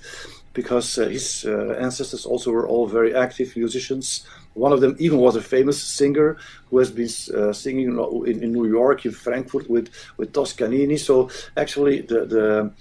[0.55, 4.25] because uh, his uh, ancestors also were all very active musicians.
[4.53, 6.37] One of them even was a famous singer
[6.69, 7.87] who has been uh, singing
[8.25, 10.97] in, in, New York, in Frankfurt with, with Toscanini.
[10.97, 12.71] So actually, the the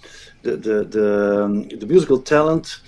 [0.43, 2.81] the the, the, um, the musical talent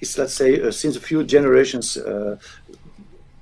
[0.00, 2.38] is let's say uh, since a few generations uh,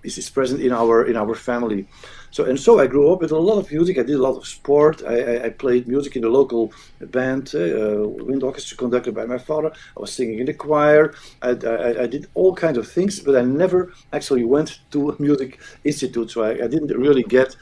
[0.02, 1.86] is, is present in our in our family.
[2.34, 3.96] So and so I grew up with a lot of music.
[3.96, 5.04] I did a lot of sport.
[5.06, 9.38] I, I, I played music in the local band, uh, wind orchestra conducted by my
[9.38, 9.70] father.
[9.96, 11.14] I was singing in the choir.
[11.42, 15.60] I, I, did all kinds of things, but I never actually went to a music
[15.84, 16.32] institute.
[16.32, 17.54] So I, didn't really get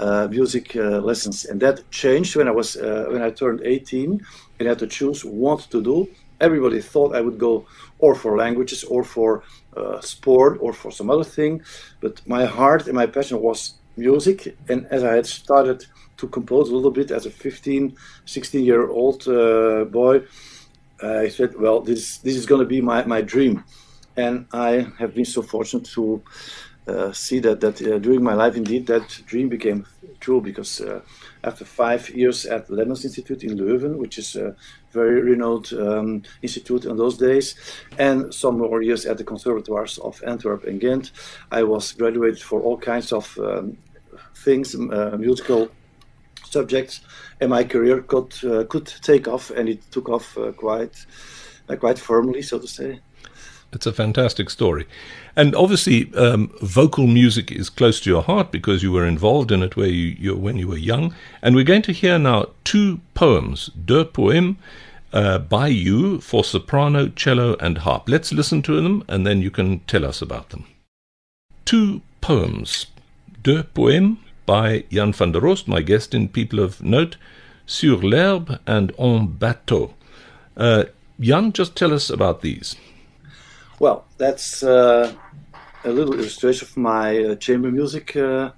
[0.00, 4.20] uh, music uh, lessons, and that changed when I was uh, when I turned 18
[4.58, 6.08] and had to choose what to do.
[6.40, 7.66] Everybody thought I would go
[8.00, 9.44] or for languages or for
[9.76, 11.62] uh, sport or for some other thing,
[12.00, 14.56] but my heart and my passion was music.
[14.68, 15.84] And as I had started
[16.16, 20.22] to compose a little bit as a 15, 16 year old uh, boy,
[21.02, 23.64] I said, well, this this is going to be my, my dream.
[24.16, 26.22] And I have been so fortunate to
[26.88, 29.86] uh, see that that uh, during my life, indeed, that dream became
[30.20, 31.00] true because uh,
[31.44, 34.56] after five years at the Lemmens Institute in Leuven, which is a
[34.90, 37.54] very renowned um, institute in those days,
[37.98, 41.12] and some more years at the conservatoires of Antwerp and Ghent,
[41.52, 43.76] I was graduated for all kinds of um,
[44.44, 45.68] things, uh, musical
[46.44, 47.00] subjects,
[47.40, 51.06] and my career could uh, could take off, and it took off uh, quite
[51.78, 53.00] quite firmly, so to say.
[53.70, 54.86] It's a fantastic story.
[55.36, 59.62] And obviously, um, vocal music is close to your heart because you were involved in
[59.62, 61.14] it where you, you, when you were young.
[61.42, 64.56] And we're going to hear now two poems, deux poèmes,
[65.12, 68.08] uh, by you for soprano, cello, and harp.
[68.08, 70.66] Let's listen to them and then you can tell us about them.
[71.66, 72.86] Two poems,
[73.42, 74.16] deux poèmes
[74.48, 77.18] by Jan van der Roost, my guest in People of Note,
[77.66, 79.92] Sur l'herbe and En bateau.
[80.56, 80.84] Uh,
[81.20, 82.74] Jan, just tell us about these.
[83.78, 85.12] Well, that's uh,
[85.84, 88.50] a little illustration of my uh, chamber music uh,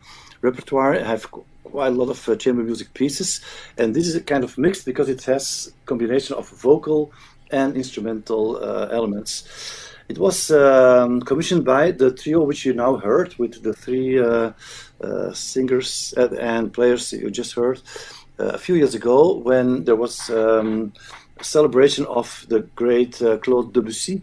[0.43, 0.95] repertoire.
[0.95, 1.29] I have
[1.65, 3.41] quite a lot of uh, chamber music pieces,
[3.77, 7.11] and this is a kind of mix because it has combination of vocal
[7.51, 9.90] and instrumental uh, elements.
[10.11, 14.51] It was um, commissioned by the trio which you now heard with the three uh,
[15.33, 17.81] singers and players you just heard
[18.37, 20.93] a few years ago when there was um,
[21.39, 24.21] a celebration of the great Claude Debussy.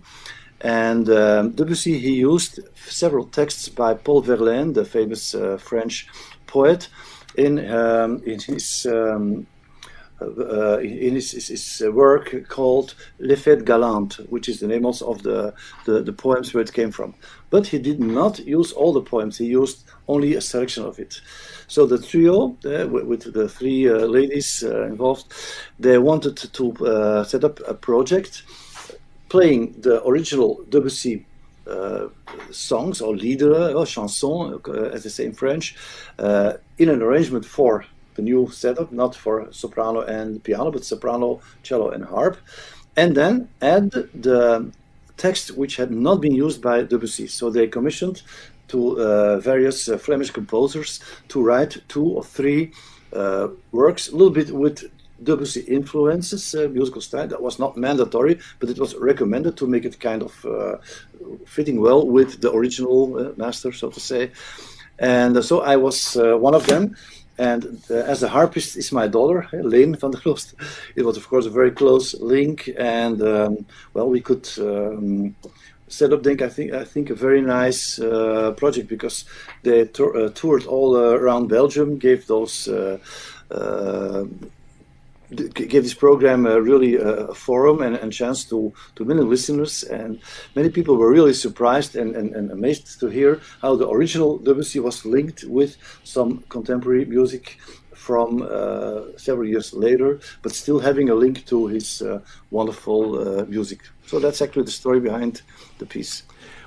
[0.59, 6.09] And um, Debussy, he used several texts by Paul Verlaine, the famous uh, French
[6.47, 6.89] poet,
[7.37, 9.47] in, um, in his um,
[10.21, 15.23] uh, in his, his, work called Les Fêtes Galantes, which is the name also of
[15.23, 15.53] the,
[15.85, 17.13] the, the, poems where it came from.
[17.49, 21.21] But he did not use all the poems, he used only a selection of it.
[21.67, 25.33] So the trio, uh, with, with, the three uh, ladies uh, involved,
[25.79, 28.43] they wanted to uh, set up a project
[29.29, 31.25] playing the original Debussy
[31.67, 32.07] uh,
[32.49, 35.75] songs or lieder or chansons, uh, as they say in French,
[36.17, 37.85] uh, in an arrangement for
[38.17, 42.35] the new setup, not for soprano and piano, but soprano, cello, and harp,
[42.97, 43.91] and then add
[44.27, 44.69] the
[45.17, 47.27] text which had not been used by Debussy.
[47.27, 48.21] So they commissioned
[48.69, 50.99] to uh, various uh, Flemish composers
[51.29, 52.71] to write two or three
[53.13, 54.83] uh, works, a little bit with
[55.23, 57.27] Debussy influences uh, musical style.
[57.27, 60.77] That was not mandatory, but it was recommended to make it kind of uh,
[61.45, 64.31] fitting well with the original uh, master, so to say.
[64.99, 66.95] And so I was one of them.
[67.37, 70.55] And uh, as the harpist is my daughter, Leen van der Roost.
[70.95, 72.69] It was, of course, a very close link.
[72.77, 75.35] And um, well, we could um,
[75.87, 79.25] set up, think, I think, I think a very nice project because
[79.63, 82.67] they toured all around Belgium, gave those
[85.35, 90.19] gave this program a really a forum and a chance to, to many listeners and
[90.55, 94.79] many people were really surprised and, and, and amazed to hear how the original Debussy
[94.79, 97.57] was linked with some contemporary music
[97.93, 103.45] from uh, several years later, but still having a link to his uh, wonderful uh,
[103.45, 103.79] music.
[104.05, 105.41] So that's actually the story behind
[105.79, 106.23] the piece.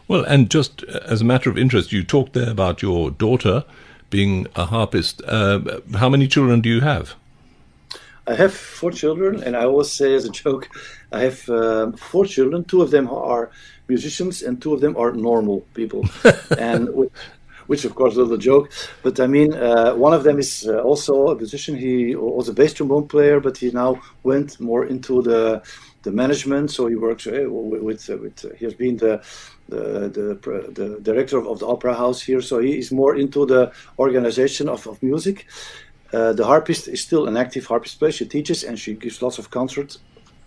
[0.07, 3.65] Well, and just as a matter of interest, you talked there about your daughter
[4.11, 5.23] being a harpist.
[5.27, 7.15] Uh, how many children do you have?
[8.31, 10.69] I have four children, and I always say as a joke,
[11.11, 12.65] I have um, four children.
[12.65, 13.51] Two of them are
[13.89, 16.05] musicians, and two of them are normal people,
[16.59, 16.89] and
[17.67, 18.71] which, of course, is a little joke.
[19.03, 21.75] But I mean, uh, one of them is uh, also a musician.
[21.77, 25.63] He was a bass trombone player, but he now went more into the
[26.03, 26.71] the management.
[26.71, 29.23] So he works uh, with, with, uh, with uh, he has been the
[29.69, 32.41] the, the, the director of, of, the opera house here.
[32.41, 35.47] So he is more into the organization of, of music.
[36.13, 38.13] Uh, the harpist is still an active harpist player.
[38.13, 39.99] She teaches and she gives lots of concerts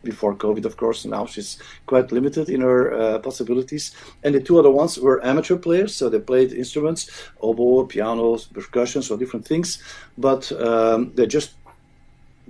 [0.04, 1.06] before COVID, of course.
[1.06, 3.96] Now she's quite limited in her uh, possibilities.
[4.24, 7.10] And the two other ones were amateur players, so they played instruments,
[7.42, 9.82] oboe, pianos, percussion, so different things.
[10.18, 11.54] But um, they just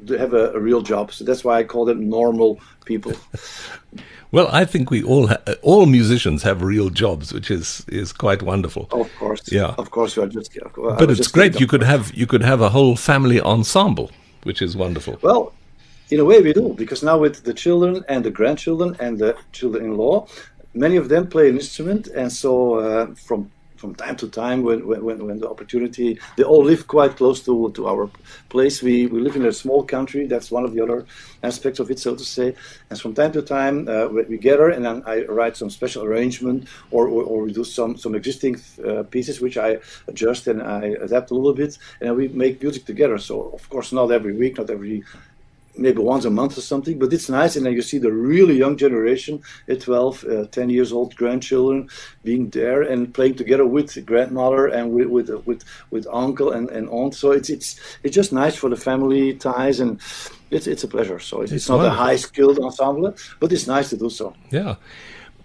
[0.09, 1.11] have a, a, real job.
[1.11, 3.13] So that's why I call them normal people.
[4.31, 8.41] well, I think we all ha- all musicians have real jobs, which is is quite
[8.41, 8.87] wonderful.
[8.91, 10.57] Of course, yeah, of course, we are just.
[10.75, 11.59] but it's great.
[11.59, 14.11] You could have you could have a whole family ensemble,
[14.43, 15.17] which is wonderful.
[15.21, 15.53] Well,
[16.09, 19.35] in a way, we do because now with the children and the grandchildren and the
[19.51, 20.27] children-in-law,
[20.73, 23.51] many of them play an instrument, and so uh, from
[23.84, 26.17] from time to time when, when, when the opportunity.
[26.38, 28.10] They all live quite close to, to our
[28.48, 28.82] place.
[28.82, 30.26] We, we live in a small country.
[30.26, 31.06] That's one of the other
[31.43, 32.56] aspects of it, so to say.
[32.89, 36.69] And from time to time uh, we gather, and then I write some special arrangement,
[36.91, 38.56] or, or, or we do some some existing
[38.88, 42.86] uh, pieces which I adjust and I adapt a little bit, and we make music
[42.86, 43.17] together.
[43.17, 45.04] So of course not every week, not every
[45.75, 47.55] maybe once a month or something, but it's nice.
[47.55, 51.89] And then you see the really young generation at 12, uh, 10 years old grandchildren
[52.23, 56.89] being there and playing together with grandmother and with with with, with uncle and, and
[56.89, 57.15] aunt.
[57.15, 59.99] So it's it's it's just nice for the family ties and
[60.51, 61.19] it's it's a pleasure.
[61.19, 61.99] So it's, it's not wonderful.
[61.99, 64.33] a high skilled ensemble, but it's nice to do so.
[64.51, 64.75] Yeah.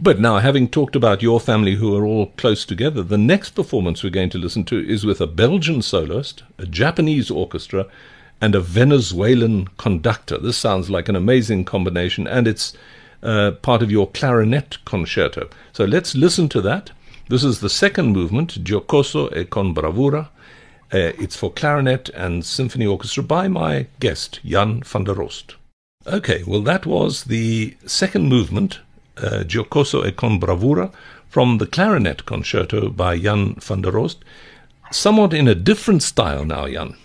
[0.00, 4.04] But now, having talked about your family who are all close together, the next performance
[4.04, 7.84] we're going to listen to is with a Belgian soloist, a Japanese orchestra,
[8.40, 10.38] and a Venezuelan conductor.
[10.38, 12.72] This sounds like an amazing combination, and it's
[13.22, 15.48] uh, part of your clarinet concerto.
[15.72, 16.90] So let's listen to that.
[17.29, 20.31] This is the second movement, Giocoso e con bravura.
[20.90, 25.57] Uh, it's for clarinet and symphony orchestra by my guest, Jan van der Roost.
[26.07, 28.79] Okay, well, that was the second movement,
[29.18, 30.90] uh, Giocoso e con bravura,
[31.29, 34.24] from the clarinet concerto by Jan van der Roost.
[34.90, 36.96] Somewhat in a different style now, Jan.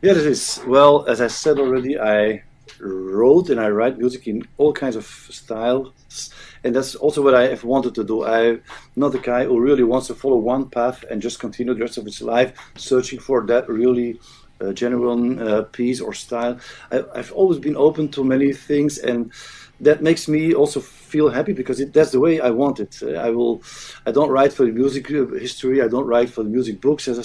[0.00, 0.60] Yeah, it is.
[0.66, 2.44] Well, as I said already, I
[2.80, 6.30] wrote and I write music in all kinds of styles,
[6.62, 8.24] and that's also what I have wanted to do.
[8.24, 8.62] I'm
[8.94, 11.98] not a guy who really wants to follow one path and just continue the rest
[11.98, 14.20] of his life searching for that really
[14.60, 16.58] uh, genuine uh, piece or style.
[16.92, 19.32] I, I've always been open to many things and
[19.80, 22.92] that makes me also feel happy because it, that's the way I want it.
[23.02, 23.62] Uh, I will.
[24.06, 25.82] I don't write for the music uh, history.
[25.82, 27.16] I don't write for the music books as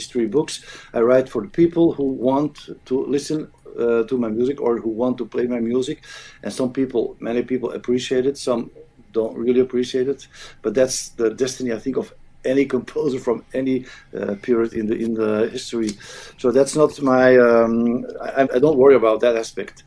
[0.00, 0.64] history books.
[0.92, 4.90] I write for the people who want to listen uh, to my music or who
[4.90, 6.04] want to play my music.
[6.42, 8.36] And some people, many people appreciate it.
[8.38, 8.70] Some
[9.12, 10.26] don't really appreciate it.
[10.62, 12.12] But that's the destiny, I think, of
[12.44, 13.84] any composer from any
[14.18, 15.90] uh, period in the in the history.
[16.38, 17.36] So that's not my.
[17.36, 19.82] Um, I, I, don't worry about that aspect.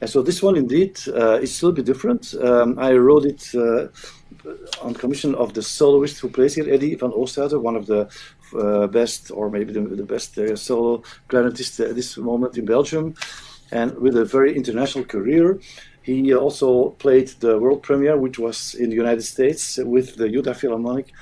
[0.00, 2.34] And so this one indeed uh, is a little bit different.
[2.40, 3.88] Um, I wrote it uh,
[4.80, 8.08] on commission of the soloist who plays here, Eddy Vanoosthuyse, one of the
[8.58, 13.14] uh, best, or maybe the, the best uh, solo clarinetist at this moment in Belgium,
[13.72, 15.60] and with a very international career.
[16.02, 20.54] He also played the world premiere, which was in the United States with the Utah
[20.54, 21.12] Philharmonic.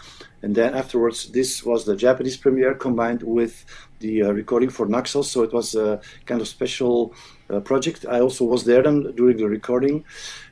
[0.43, 3.65] And then afterwards, this was the Japanese premiere combined with
[3.99, 5.31] the uh, recording for Naxos.
[5.31, 7.13] So it was a kind of special
[7.51, 8.07] uh, project.
[8.09, 10.05] I also was there then during the recording.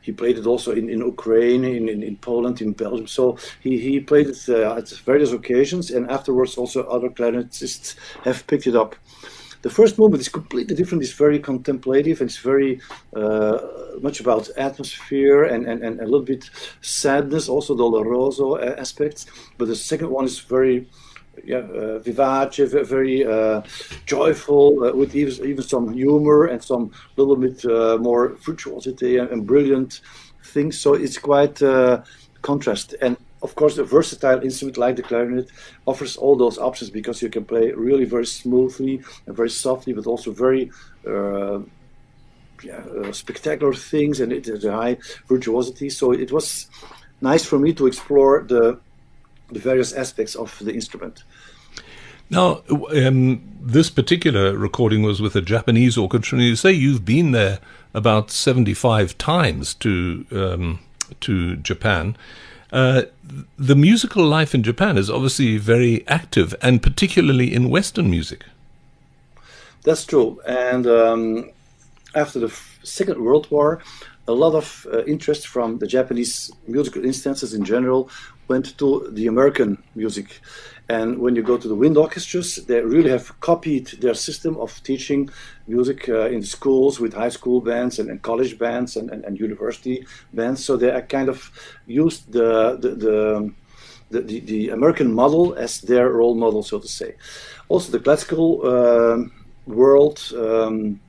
[0.02, 3.06] He played it also in, in Ukraine, in, in, in Poland, in Belgium.
[3.06, 8.46] So he, he played it uh, at various occasions, and afterwards also other clarinetists have
[8.46, 8.96] picked it up.
[9.66, 11.02] The first movement is completely different.
[11.02, 12.80] It's very contemplative and it's very
[13.16, 13.58] uh,
[14.00, 16.48] much about atmosphere and, and, and a little bit
[16.82, 18.46] sadness, also doloroso
[18.78, 19.26] aspects.
[19.58, 20.86] But the second one is very
[21.44, 23.62] yeah, uh, vivace, very uh,
[24.04, 29.28] joyful, uh, with even, even some humor and some little bit uh, more virtuosity and,
[29.30, 30.00] and, brilliant
[30.44, 30.78] things.
[30.78, 32.04] So it's quite uh,
[32.40, 32.94] contrast.
[33.02, 35.48] And of course, a versatile instrument like the clarinet
[35.84, 38.94] offers all those options because you can play really very smoothly
[39.26, 40.62] and very softly, but also very
[41.06, 41.58] uh,
[42.68, 44.96] yeah, spectacular things, and it has a high
[45.28, 45.90] virtuosity.
[45.90, 46.66] So it was
[47.20, 48.78] nice for me to explore the
[49.52, 51.24] the various aspects of the instrument.
[52.28, 52.62] Now,
[53.06, 53.40] um,
[53.74, 56.40] this particular recording was with a Japanese orchestra.
[56.40, 57.58] You say you've been there
[57.94, 59.90] about seventy-five times to
[60.32, 60.78] um,
[61.20, 62.16] to Japan.
[62.72, 63.02] Uh,
[63.58, 68.44] the musical life in Japan is obviously very active, and particularly in Western music.
[69.84, 70.40] That's true.
[70.46, 71.50] And um,
[72.14, 72.52] after the
[72.82, 73.82] Second World War,
[74.28, 78.10] a lot of uh, interest from the Japanese musical instances in general
[78.48, 80.40] went to the American music.
[80.88, 84.80] And when you go to the wind orchestras, they really have copied their system of
[84.84, 85.30] teaching
[85.66, 89.40] music uh, in schools with high school bands and, and college bands and, and, and,
[89.40, 90.64] university bands.
[90.64, 91.50] So they kind of
[91.86, 93.52] used the, the, the
[94.08, 97.16] the, the, the, American model as their role model, so to say.
[97.68, 99.18] Also, the classical uh,
[99.66, 101.00] world um,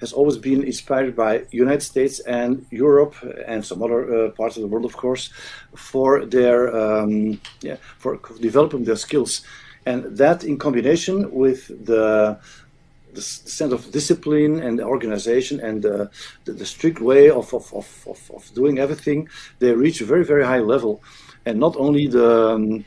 [0.00, 3.14] has always been inspired by United States and Europe
[3.46, 5.30] and some other uh, parts of the world, of course,
[5.74, 9.42] for their um, yeah for developing their skills,
[9.86, 12.38] and that in combination with the
[13.12, 16.06] the sense of discipline and organization and uh,
[16.44, 19.28] the, the, strict way of, of, of, of, doing everything,
[19.58, 21.02] they reach a very, very high level.
[21.44, 22.84] And not only the, um,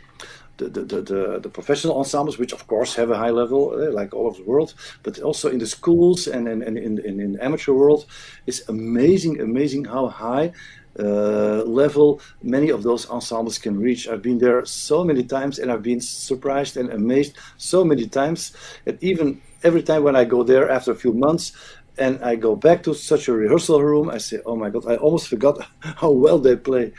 [0.58, 4.14] the, the, the, the, professional ensembles, which of course have a high level, uh, like
[4.14, 7.39] all over the world, but also in the schools and, and, and in, in, in
[7.39, 8.06] amateur world,
[8.45, 10.51] it's amazing, amazing how high
[10.99, 14.08] uh, level many of those ensembles can reach.
[14.08, 18.54] I've been there so many times and I've been surprised and amazed so many times.
[18.86, 21.54] And even every time when I go there after a few months,
[21.97, 24.86] and I go back to such a rehearsal room, I say, "Oh my God!
[24.88, 26.91] I almost forgot how well they play."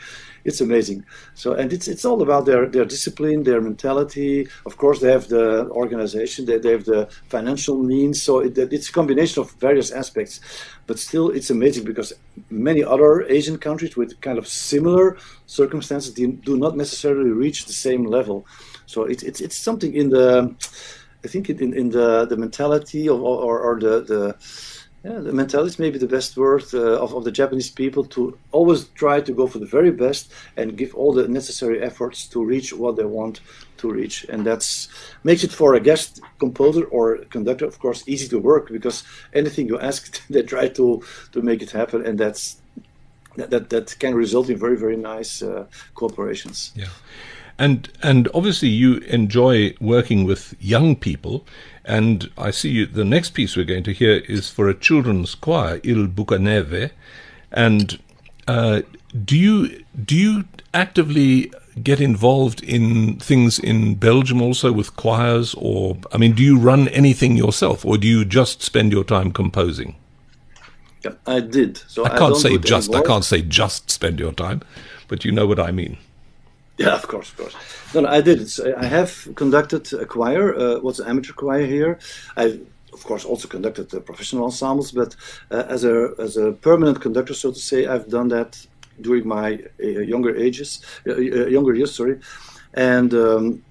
[0.45, 1.03] It's amazing.
[1.33, 4.47] So, and it's it's all about their their discipline, their mentality.
[4.65, 8.21] Of course, they have the organization, they, they have the financial means.
[8.21, 10.39] So it, it's a combination of various aspects.
[10.85, 12.13] But still, it's amazing because
[12.51, 15.17] many other Asian countries with kind of similar
[15.47, 18.45] circumstances do not necessarily reach the same level.
[18.85, 20.53] So it's it's it's something in the,
[21.23, 24.35] I think in in the the mentality of or, or the the
[25.05, 28.35] yeah, the mentality is maybe the best word uh, of, of the Japanese people to
[28.51, 32.43] always try to go for the very best and give all the necessary efforts to
[32.43, 33.39] reach what they want
[33.77, 34.25] to reach.
[34.29, 34.87] And that's
[35.23, 39.67] makes it for a guest composer or conductor, of course, easy to work because anything
[39.67, 41.03] you ask, they try to
[41.33, 42.57] to make it happen, and that's
[43.35, 46.71] that that, that can result in very very nice uh, cooperations.
[46.75, 46.89] Yeah.
[47.57, 51.45] And and obviously you enjoy working with young people,
[51.85, 55.35] and I see you, the next piece we're going to hear is for a children's
[55.35, 56.91] choir, Il Bucaneve,
[57.51, 57.97] and
[58.47, 58.81] uh,
[59.23, 60.43] do you do you
[60.73, 61.51] actively
[61.81, 66.87] get involved in things in Belgium also with choirs, or I mean, do you run
[66.89, 69.95] anything yourself, or do you just spend your time composing?
[71.27, 71.77] I did.
[71.87, 72.93] So I can't I say just.
[72.93, 74.61] I can't say just spend your time,
[75.07, 75.97] but you know what I mean.
[76.77, 77.55] Yeah, of course, of course.
[77.93, 78.49] No, no I did.
[78.77, 80.53] I have conducted a choir.
[80.55, 81.99] Uh, what's an amateur choir here?
[82.35, 82.59] I,
[82.91, 85.15] of course, also conducted the professional ensembles, but
[85.51, 88.67] uh, as a as a permanent conductor, so to say, I've done that
[88.99, 91.95] during my uh, younger ages, uh, uh, younger years.
[91.95, 92.19] Sorry,
[92.73, 93.13] and.
[93.13, 93.63] Um,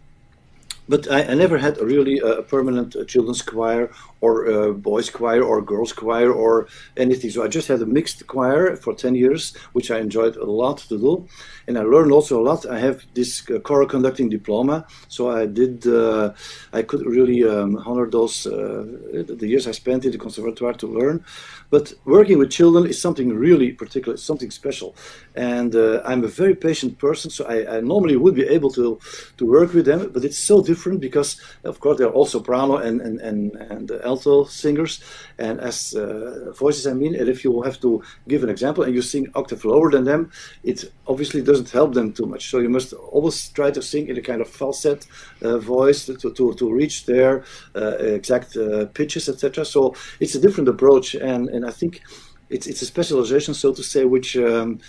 [0.87, 3.91] but I, I, never had a really a permanent uh, children's choir
[4.25, 6.67] or a boys choir or girls choir or
[6.97, 7.31] anything.
[7.31, 10.79] So I just had a mixed choir for 10 years, which I enjoyed a lot
[10.91, 11.13] to do.
[11.67, 12.67] And I learned also a lot.
[12.67, 14.87] I have this uh, choral conducting diploma.
[15.09, 16.33] So I did, uh,
[16.73, 18.85] I could really um, honor those, uh,
[19.41, 21.25] the years I spent in the conservatoire to learn.
[21.75, 24.95] But working with children is something really particular, something special.
[25.35, 28.99] And uh, I'm a very patient person, so I, I, normally would be able to,
[29.39, 33.01] to work with them, but it's so different because, of course, they're all soprano and,
[33.01, 34.95] and, and, and alto singers,
[35.39, 37.91] and as uh, voices, I mean, and if you have to
[38.29, 40.31] give an example and you sing octave lower than them,
[40.63, 42.43] it obviously doesn't help them too much.
[42.51, 45.07] So you must always try to sing in a kind of falsetto
[45.43, 47.45] uh, voice to, to, to reach their
[47.75, 49.65] uh, exact uh, pitches, etc.
[49.65, 52.03] So it's a different approach, and, and I think
[52.51, 54.81] it's it's a specialization, so to say, which um,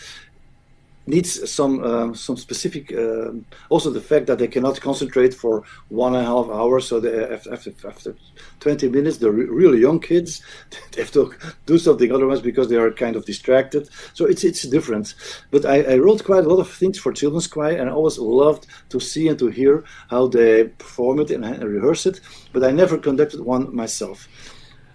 [1.07, 2.93] needs some um, some specific.
[2.93, 6.87] Um, also, the fact that they cannot concentrate for one and a half hours.
[6.87, 8.15] So they, after, after, after
[8.59, 10.41] 20 minutes, the re- really young kids
[10.91, 11.33] they have to
[11.65, 13.89] do something otherwise because they are kind of distracted.
[14.13, 15.15] So it's it's different.
[15.51, 18.17] But I, I wrote quite a lot of things for children's choir, and I always
[18.17, 22.21] loved to see and to hear how they perform it and, and rehearse it.
[22.53, 24.27] But I never conducted one myself.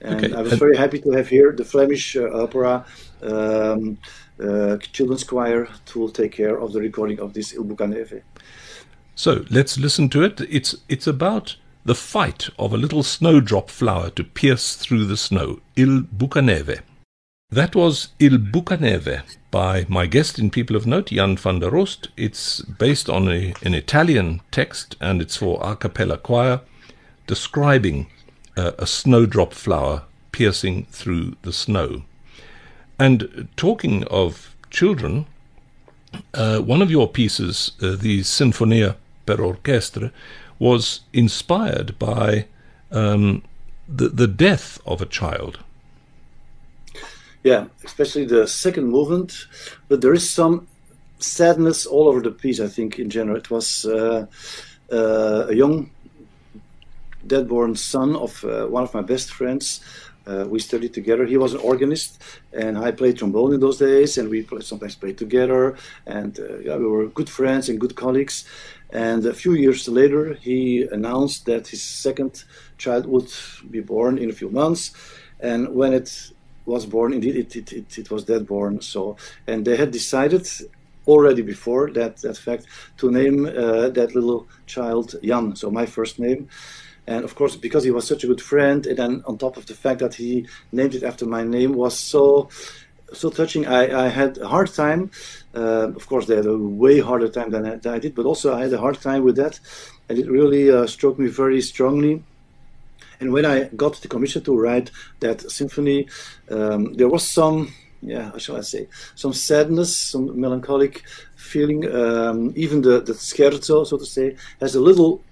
[0.02, 0.34] And okay.
[0.34, 2.86] I was very happy to have here the Flemish uh, opera
[3.22, 3.98] um,
[4.42, 8.22] uh, children's choir to take care of the recording of this Il Bucaneve.
[9.14, 10.40] So let's listen to it.
[10.48, 15.60] It's it's about the fight of a little snowdrop flower to pierce through the snow.
[15.76, 16.80] Il Bucaneve.
[17.50, 22.08] That was Il Bucaneve by my guest in People of Note, Jan van der Roost.
[22.16, 26.60] It's based on a, an Italian text and it's for a cappella choir
[27.26, 28.06] describing
[28.56, 32.04] uh, a snowdrop flower piercing through the snow.
[33.00, 35.24] And talking of children,
[36.34, 40.12] uh, one of your pieces, uh, the Sinfonia per Orchestra,
[40.58, 42.44] was inspired by
[42.92, 43.42] um,
[43.88, 45.60] the, the death of a child.
[47.42, 49.46] Yeah, especially the second movement,
[49.88, 50.68] but there is some
[51.20, 52.60] sadness all over the piece.
[52.60, 54.26] I think in general, it was uh,
[54.92, 55.90] uh a young
[57.26, 59.80] dead-born son of uh, one of my best friends
[60.30, 61.24] uh, we studied together.
[61.26, 62.22] He was an organist,
[62.52, 65.76] and I played trombone in those days, and we sometimes played together.
[66.06, 68.44] And uh, yeah, we were good friends and good colleagues.
[68.92, 72.44] And a few years later, he announced that his second
[72.78, 73.30] child would
[73.70, 74.92] be born in a few months.
[75.40, 76.32] And when it
[76.66, 78.80] was born, indeed, it, it, it, it was dead born.
[78.80, 79.16] So,
[79.46, 80.46] and they had decided
[81.06, 82.66] already before that that fact
[82.98, 86.48] to name uh, that little child Jan, so my first name.
[87.06, 89.66] And of course, because he was such a good friend, and then on top of
[89.66, 92.48] the fact that he named it after my name was so
[93.12, 93.66] so touching.
[93.66, 95.10] I, I had a hard time.
[95.54, 98.26] Uh, of course, they had a way harder time than I, than I, did, but
[98.26, 99.58] also I had a hard time with that,
[100.08, 102.22] and it really uh, struck me very strongly.
[103.18, 104.90] And when I got the commission to write
[105.20, 106.08] that symphony,
[106.50, 107.72] um, there was some
[108.02, 111.02] yeah, how shall I say, some sadness, some melancholic
[111.36, 111.84] feeling.
[111.94, 115.22] Um, even the the scherzo, so to say, has a little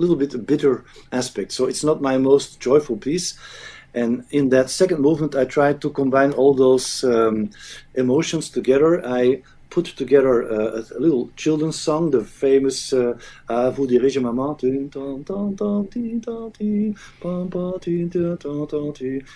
[0.00, 1.52] little bit a bitter aspect.
[1.52, 3.38] So it's not my most joyful piece.
[3.94, 7.50] And in that second movement, I tried to combine all those um,
[7.94, 9.04] emotions together.
[9.04, 13.14] I put together a, a, little children's song, the famous uh,
[13.48, 14.56] À vous diriger maman.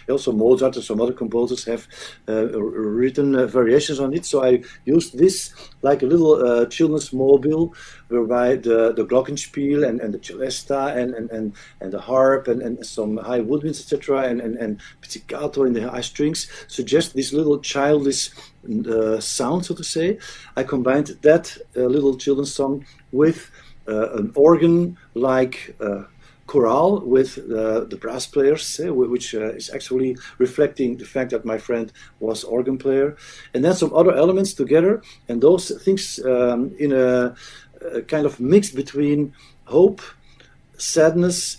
[0.08, 1.86] Also, Mozart and some other composers have
[2.28, 4.26] uh, written uh, variations on it.
[4.26, 7.74] So I used this like a little uh, children's mobile,
[8.08, 12.62] whereby the, the glockenspiel and, and the celesta and, and, and, and the harp and,
[12.62, 17.32] and some high woodwinds, etc., and, and, and pizzicato in the high strings suggest this
[17.32, 18.53] little childish uh,
[19.20, 20.18] sound, so to say.
[20.56, 23.50] I combined that uh, little children's song with
[23.86, 26.04] uh, an organ-like uh,
[26.46, 31.92] chorale with the brass players, uh, which is actually reflecting the fact that my friend
[32.20, 33.16] was organ player,
[33.52, 37.34] and then some other elements together, and those things um, in a,
[37.92, 39.34] a, kind of mix between
[39.64, 40.00] hope,
[40.78, 41.58] sadness,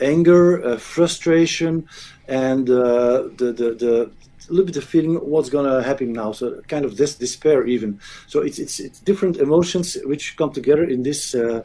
[0.00, 1.88] anger, frustration,
[2.28, 4.10] and the, the the
[4.48, 6.32] a little bit of feeling what's gonna happen now.
[6.32, 8.00] So kind of this despair even.
[8.26, 11.62] So it's it's, it's different emotions which come together in this uh,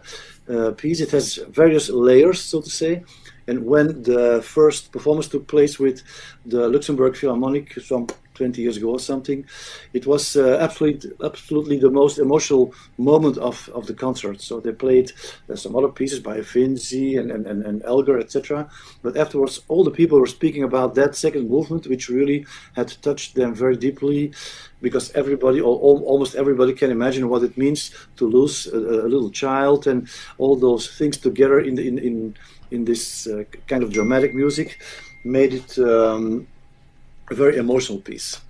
[0.49, 1.01] uh, piece.
[1.01, 3.03] It has various layers, so to say.
[3.47, 6.03] And when the first performance took place with
[6.45, 8.07] the Luxembourg Philharmonic some
[8.41, 9.45] 20 years ago or something,
[9.93, 14.41] it was uh, absolutely, absolutely the most emotional moment of, of the concert.
[14.41, 15.11] So they played
[15.47, 18.67] uh, some other pieces by Finzi and, and, and, and Elgar, etc.
[19.03, 22.39] But afterwards, all the people were speaking about that second movement, which really
[22.79, 24.33] had touched them very deeply
[24.81, 25.75] because everybody, or
[26.11, 27.81] almost everybody, can imagine what it means
[28.17, 32.15] to lose a, a little child and all those things together in in, in
[32.71, 34.69] in this uh, kind of dramatic music
[35.23, 36.47] made it um,
[37.31, 38.41] a very emotional piece.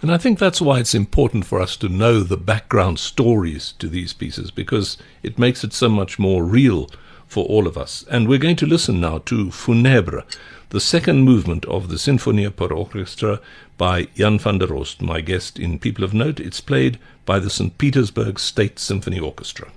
[0.00, 3.88] And I think that's why it's important for us to know the background stories to
[3.88, 6.88] these pieces because it makes it so much more real
[7.26, 8.04] for all of us.
[8.10, 10.24] And we're going to listen now to Funèbre,
[10.70, 13.40] the second movement of the Sinfonia per Orchestra
[13.76, 16.38] by Jan van der Roost, my guest in People of Note.
[16.38, 17.76] It's played by the St.
[17.76, 19.70] Petersburg State Symphony Orchestra.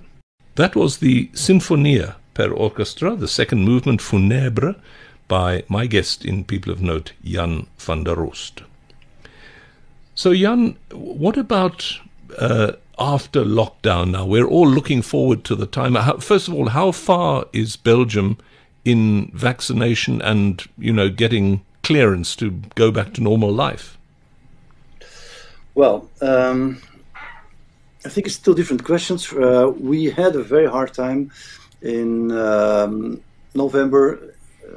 [0.54, 4.76] That was the Sinfonia per orchestra, the second movement Funèbre,
[5.32, 8.64] by my guest in People of Note, Jan van der Roost.
[10.14, 12.00] So, Jan, what about
[12.36, 14.26] uh, after lockdown now?
[14.26, 15.96] We're all looking forward to the time.
[16.20, 18.36] First of all, how far is Belgium
[18.84, 23.96] in vaccination and, you know, getting clearance to go back to normal life?
[25.74, 26.82] Well, um,
[28.04, 29.32] I think it's two different questions.
[29.32, 31.30] Uh, we had a very hard time
[31.80, 33.22] in um,
[33.54, 34.31] November,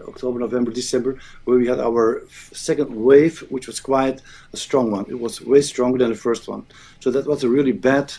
[0.08, 2.24] October, November, December, where we had our
[2.54, 4.22] second wave, which was quite
[4.54, 5.06] a strong one.
[5.10, 6.66] It was way stronger than the first one.
[7.00, 8.14] So that was a really bad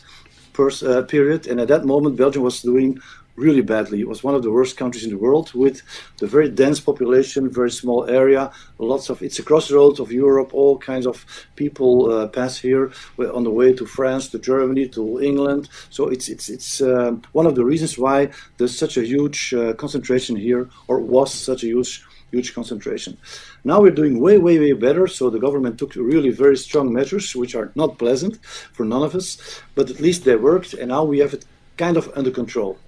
[0.59, 1.47] uh, period.
[1.47, 2.99] And at that moment, Belgium was doing
[3.37, 4.01] really badly.
[4.01, 5.83] It was one of the worst countries in the world with
[6.19, 9.23] the very dense population, very small area, lots of.
[9.23, 10.55] It's a crossroads of Europe.
[10.55, 11.25] All kinds of
[11.55, 15.69] people uh, pass here on the way to France, to Germany, to England.
[15.91, 19.75] So it's it's it's uh, one of the reasons why there's such a huge uh,
[19.75, 23.17] concentration here, or was such a huge huge concentration.
[23.65, 25.07] Now we're doing way, way, way better.
[25.07, 28.39] So the government took really very strong measures, which are not pleasant
[28.73, 29.39] for none of us,
[29.75, 31.45] but at least they worked, and now we have it
[31.77, 32.79] kind of under control.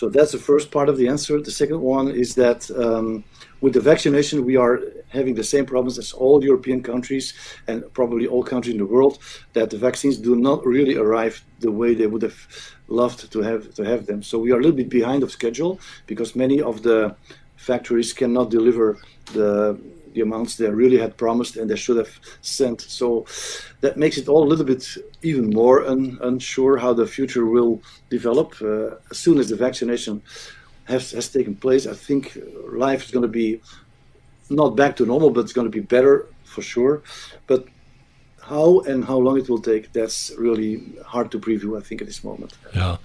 [0.00, 1.42] So that's the first part of the answer.
[1.42, 3.22] The second one is that um,
[3.60, 4.80] with the vaccination, we are
[5.10, 7.34] having the same problems as all European countries
[7.68, 9.18] and probably all countries in the world.
[9.52, 12.40] That the vaccines do not really arrive the way they would have
[12.88, 14.22] loved to have to have them.
[14.22, 17.14] So we are a little bit behind of schedule because many of the
[17.56, 18.96] factories cannot deliver
[19.34, 19.78] the
[20.12, 22.80] the amounts they really had promised and they should have sent.
[22.80, 23.26] So
[23.80, 24.86] that makes it all a little bit
[25.22, 28.54] even more un- unsure how the future will develop.
[28.60, 30.22] Uh, as soon as the vaccination
[30.84, 32.36] has, has taken place, I think
[32.72, 33.60] life is going to be
[34.48, 37.02] not back to normal, but it's going to be better for sure.
[37.46, 37.66] But
[38.42, 42.08] how and how long it will take, that's really hard to preview, I think, at
[42.08, 42.52] this moment.
[42.74, 42.96] Yeah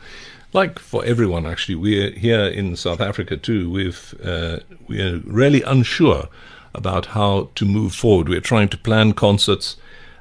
[0.55, 6.29] like for everyone actually we're here in south africa too we've uh, we're really unsure
[6.75, 8.29] about how to move forward.
[8.29, 9.77] We're trying to plan concerts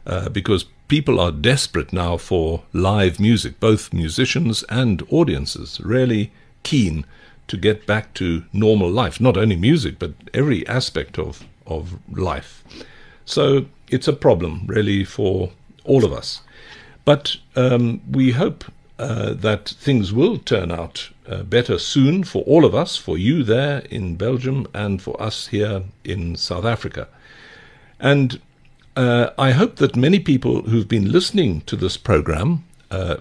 [0.06, 6.30] uh, because people are desperate now for live music, both musicians and audiences, really
[6.62, 7.04] keen
[7.48, 12.64] to get back to normal life, not only music, but every aspect of, of life.
[13.24, 15.50] So it's a problem, really, for
[15.84, 16.40] all of us.
[17.04, 18.64] But um, we hope
[18.98, 23.42] uh, that things will turn out uh, better soon for all of us, for you
[23.42, 27.08] there in Belgium and for us here in South Africa.
[27.98, 28.40] And
[28.96, 33.16] uh, I hope that many people who've been listening to this program, uh,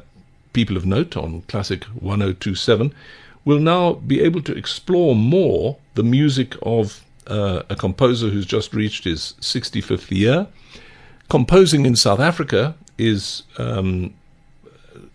[0.52, 2.94] people of note on Classic 1027,
[3.46, 8.74] will now be able to explore more the music of uh, a composer who's just
[8.74, 10.48] reached his 65th year.
[11.30, 14.14] Composing in South Africa is, um,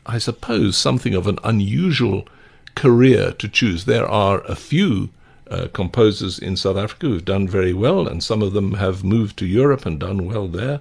[0.08, 2.26] I suppose, something of an unusual
[2.74, 3.84] career to choose.
[3.84, 5.10] There are a few
[5.50, 9.36] uh, composers in South Africa who've done very well, and some of them have moved
[9.38, 10.80] to Europe and done well there.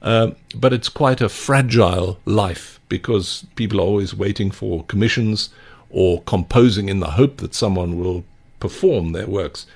[0.00, 5.50] Uh, but it's quite a fragile life because people are always waiting for commissions
[5.90, 8.24] or composing in the hope that someone will
[8.60, 9.66] perform their works.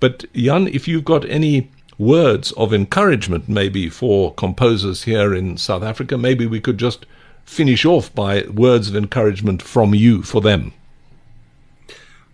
[0.00, 5.82] But Jan, if you've got any words of encouragement maybe for composers here in South
[5.82, 7.04] Africa, maybe we could just
[7.48, 10.72] finish off by words of encouragement from you for them.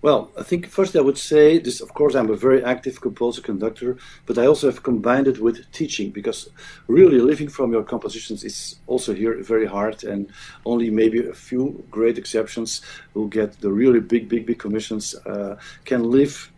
[0.03, 1.81] Well, I think first I would say this.
[1.81, 3.97] Of course, I'm a very active composer conductor,
[4.27, 6.51] but I also have combined it with teaching because
[6.89, 10.31] really living from your compositions is also here very hard, and
[10.67, 12.83] only maybe a few great exceptions
[13.15, 15.57] who get the really big, big, big commissions uh,
[15.87, 16.53] can live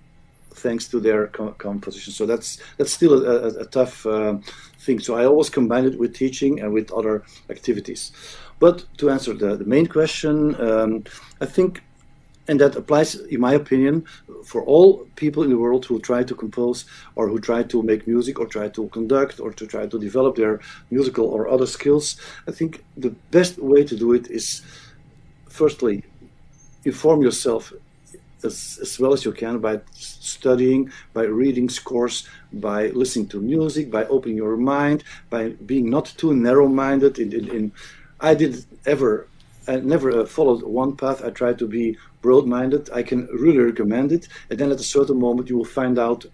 [0.57, 2.13] thanks to their co- composition.
[2.13, 4.39] So that's that's still a, a, a tough uh,
[4.81, 4.99] thing.
[5.01, 8.13] So I always combine it with teaching and with other activities.
[8.59, 11.05] But to answer the, the main question, um,
[11.41, 11.83] I think
[12.49, 14.05] and that applies, in my opinion,
[14.45, 16.85] for all people in the world who try to compose
[17.17, 20.37] or who try to make music or try to conduct or to try to develop
[20.37, 22.21] their musical or other skills.
[22.47, 24.63] I think the best way to do it is,
[25.49, 26.05] firstly,
[26.85, 27.73] inform yourself
[28.45, 33.91] as, as well as you can by studying, by reading scores, by listening to music,
[33.91, 37.19] by opening your mind, by being not too narrow-minded.
[37.19, 37.73] In, in, in
[38.21, 39.29] I did ever
[39.69, 41.25] I never uh, followed one path.
[41.25, 42.91] I tried to be broad-minded.
[42.93, 44.29] I can really recommend it.
[44.49, 46.25] And then at a certain moment, you will find out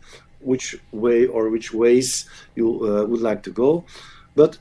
[0.41, 3.85] which way or which ways you uh, would like to go.
[4.35, 4.59] But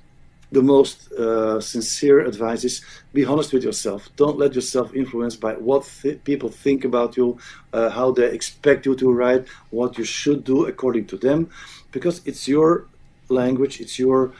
[0.51, 2.82] the most uh, sincere advice is
[3.13, 4.09] be honest with yourself.
[4.15, 7.38] Don't let yourself influence by what th- people think about you,
[7.74, 11.49] uh, how they expect you to write, what you should do according to them,
[11.91, 12.88] because it's your
[13.30, 14.34] language, it's your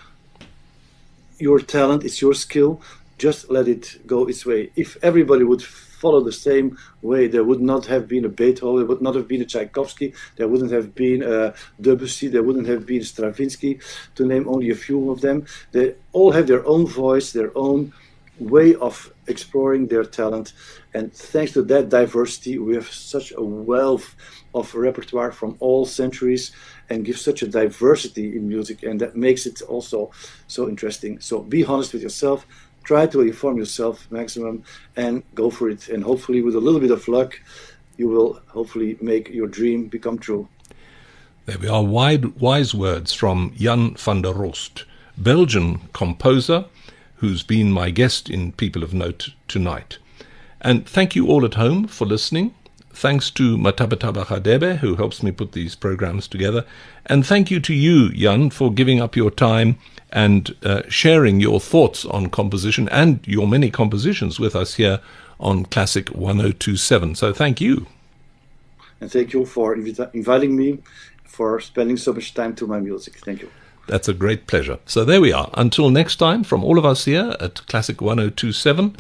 [1.42, 2.82] your talent, it's your skill
[3.22, 4.72] just let it go its way.
[4.76, 8.88] If everybody would follow the same way, there would not have been a Beethoven, there
[8.88, 12.84] would not have been a Tchaikovsky, there wouldn't have been a Debussy, there wouldn't have
[12.88, 13.80] been Stravinsky,
[14.16, 15.46] to name only a few of them.
[15.72, 17.94] They all have their own voice, their own
[18.40, 20.54] way of exploring their talent.
[20.96, 24.16] And thanks to that diversity, we have such a wealth
[24.56, 26.52] of repertoire from all centuries
[26.92, 28.84] and give such a diversity in music.
[28.84, 30.12] And that makes it also
[30.48, 31.20] so interesting.
[31.20, 32.46] So be honest with yourself
[32.84, 34.64] try to inform yourself maximum
[34.96, 35.90] and go for it.
[35.90, 37.40] And hopefully, with a little bit of luck,
[37.98, 40.48] you will hopefully make your dream become true.
[41.46, 44.86] There we are, wide, wise words from Jan van der Roost,
[45.18, 46.66] Belgian composer
[47.16, 50.00] who's been my guest in People of Note tonight.
[50.60, 52.56] And thank you all at home for listening.
[52.94, 56.66] Thanks to Matabataba Hadebe, who helps me put these programs together.
[57.06, 59.78] And thank you to you, Jan, for giving up your time
[60.12, 65.00] and uh, sharing your thoughts on composition and your many compositions with us here
[65.40, 67.16] on Classic 1027.
[67.16, 67.88] So thank you.
[69.00, 70.80] And thank you for invi- inviting me,
[71.24, 73.16] for spending so much time to my music.
[73.18, 73.50] Thank you.
[73.88, 74.78] That's a great pleasure.
[74.86, 75.50] So there we are.
[75.56, 78.96] Until next time, from all of us here at Classic 1027,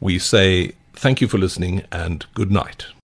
[0.00, 2.86] we say thank you for listening and good night.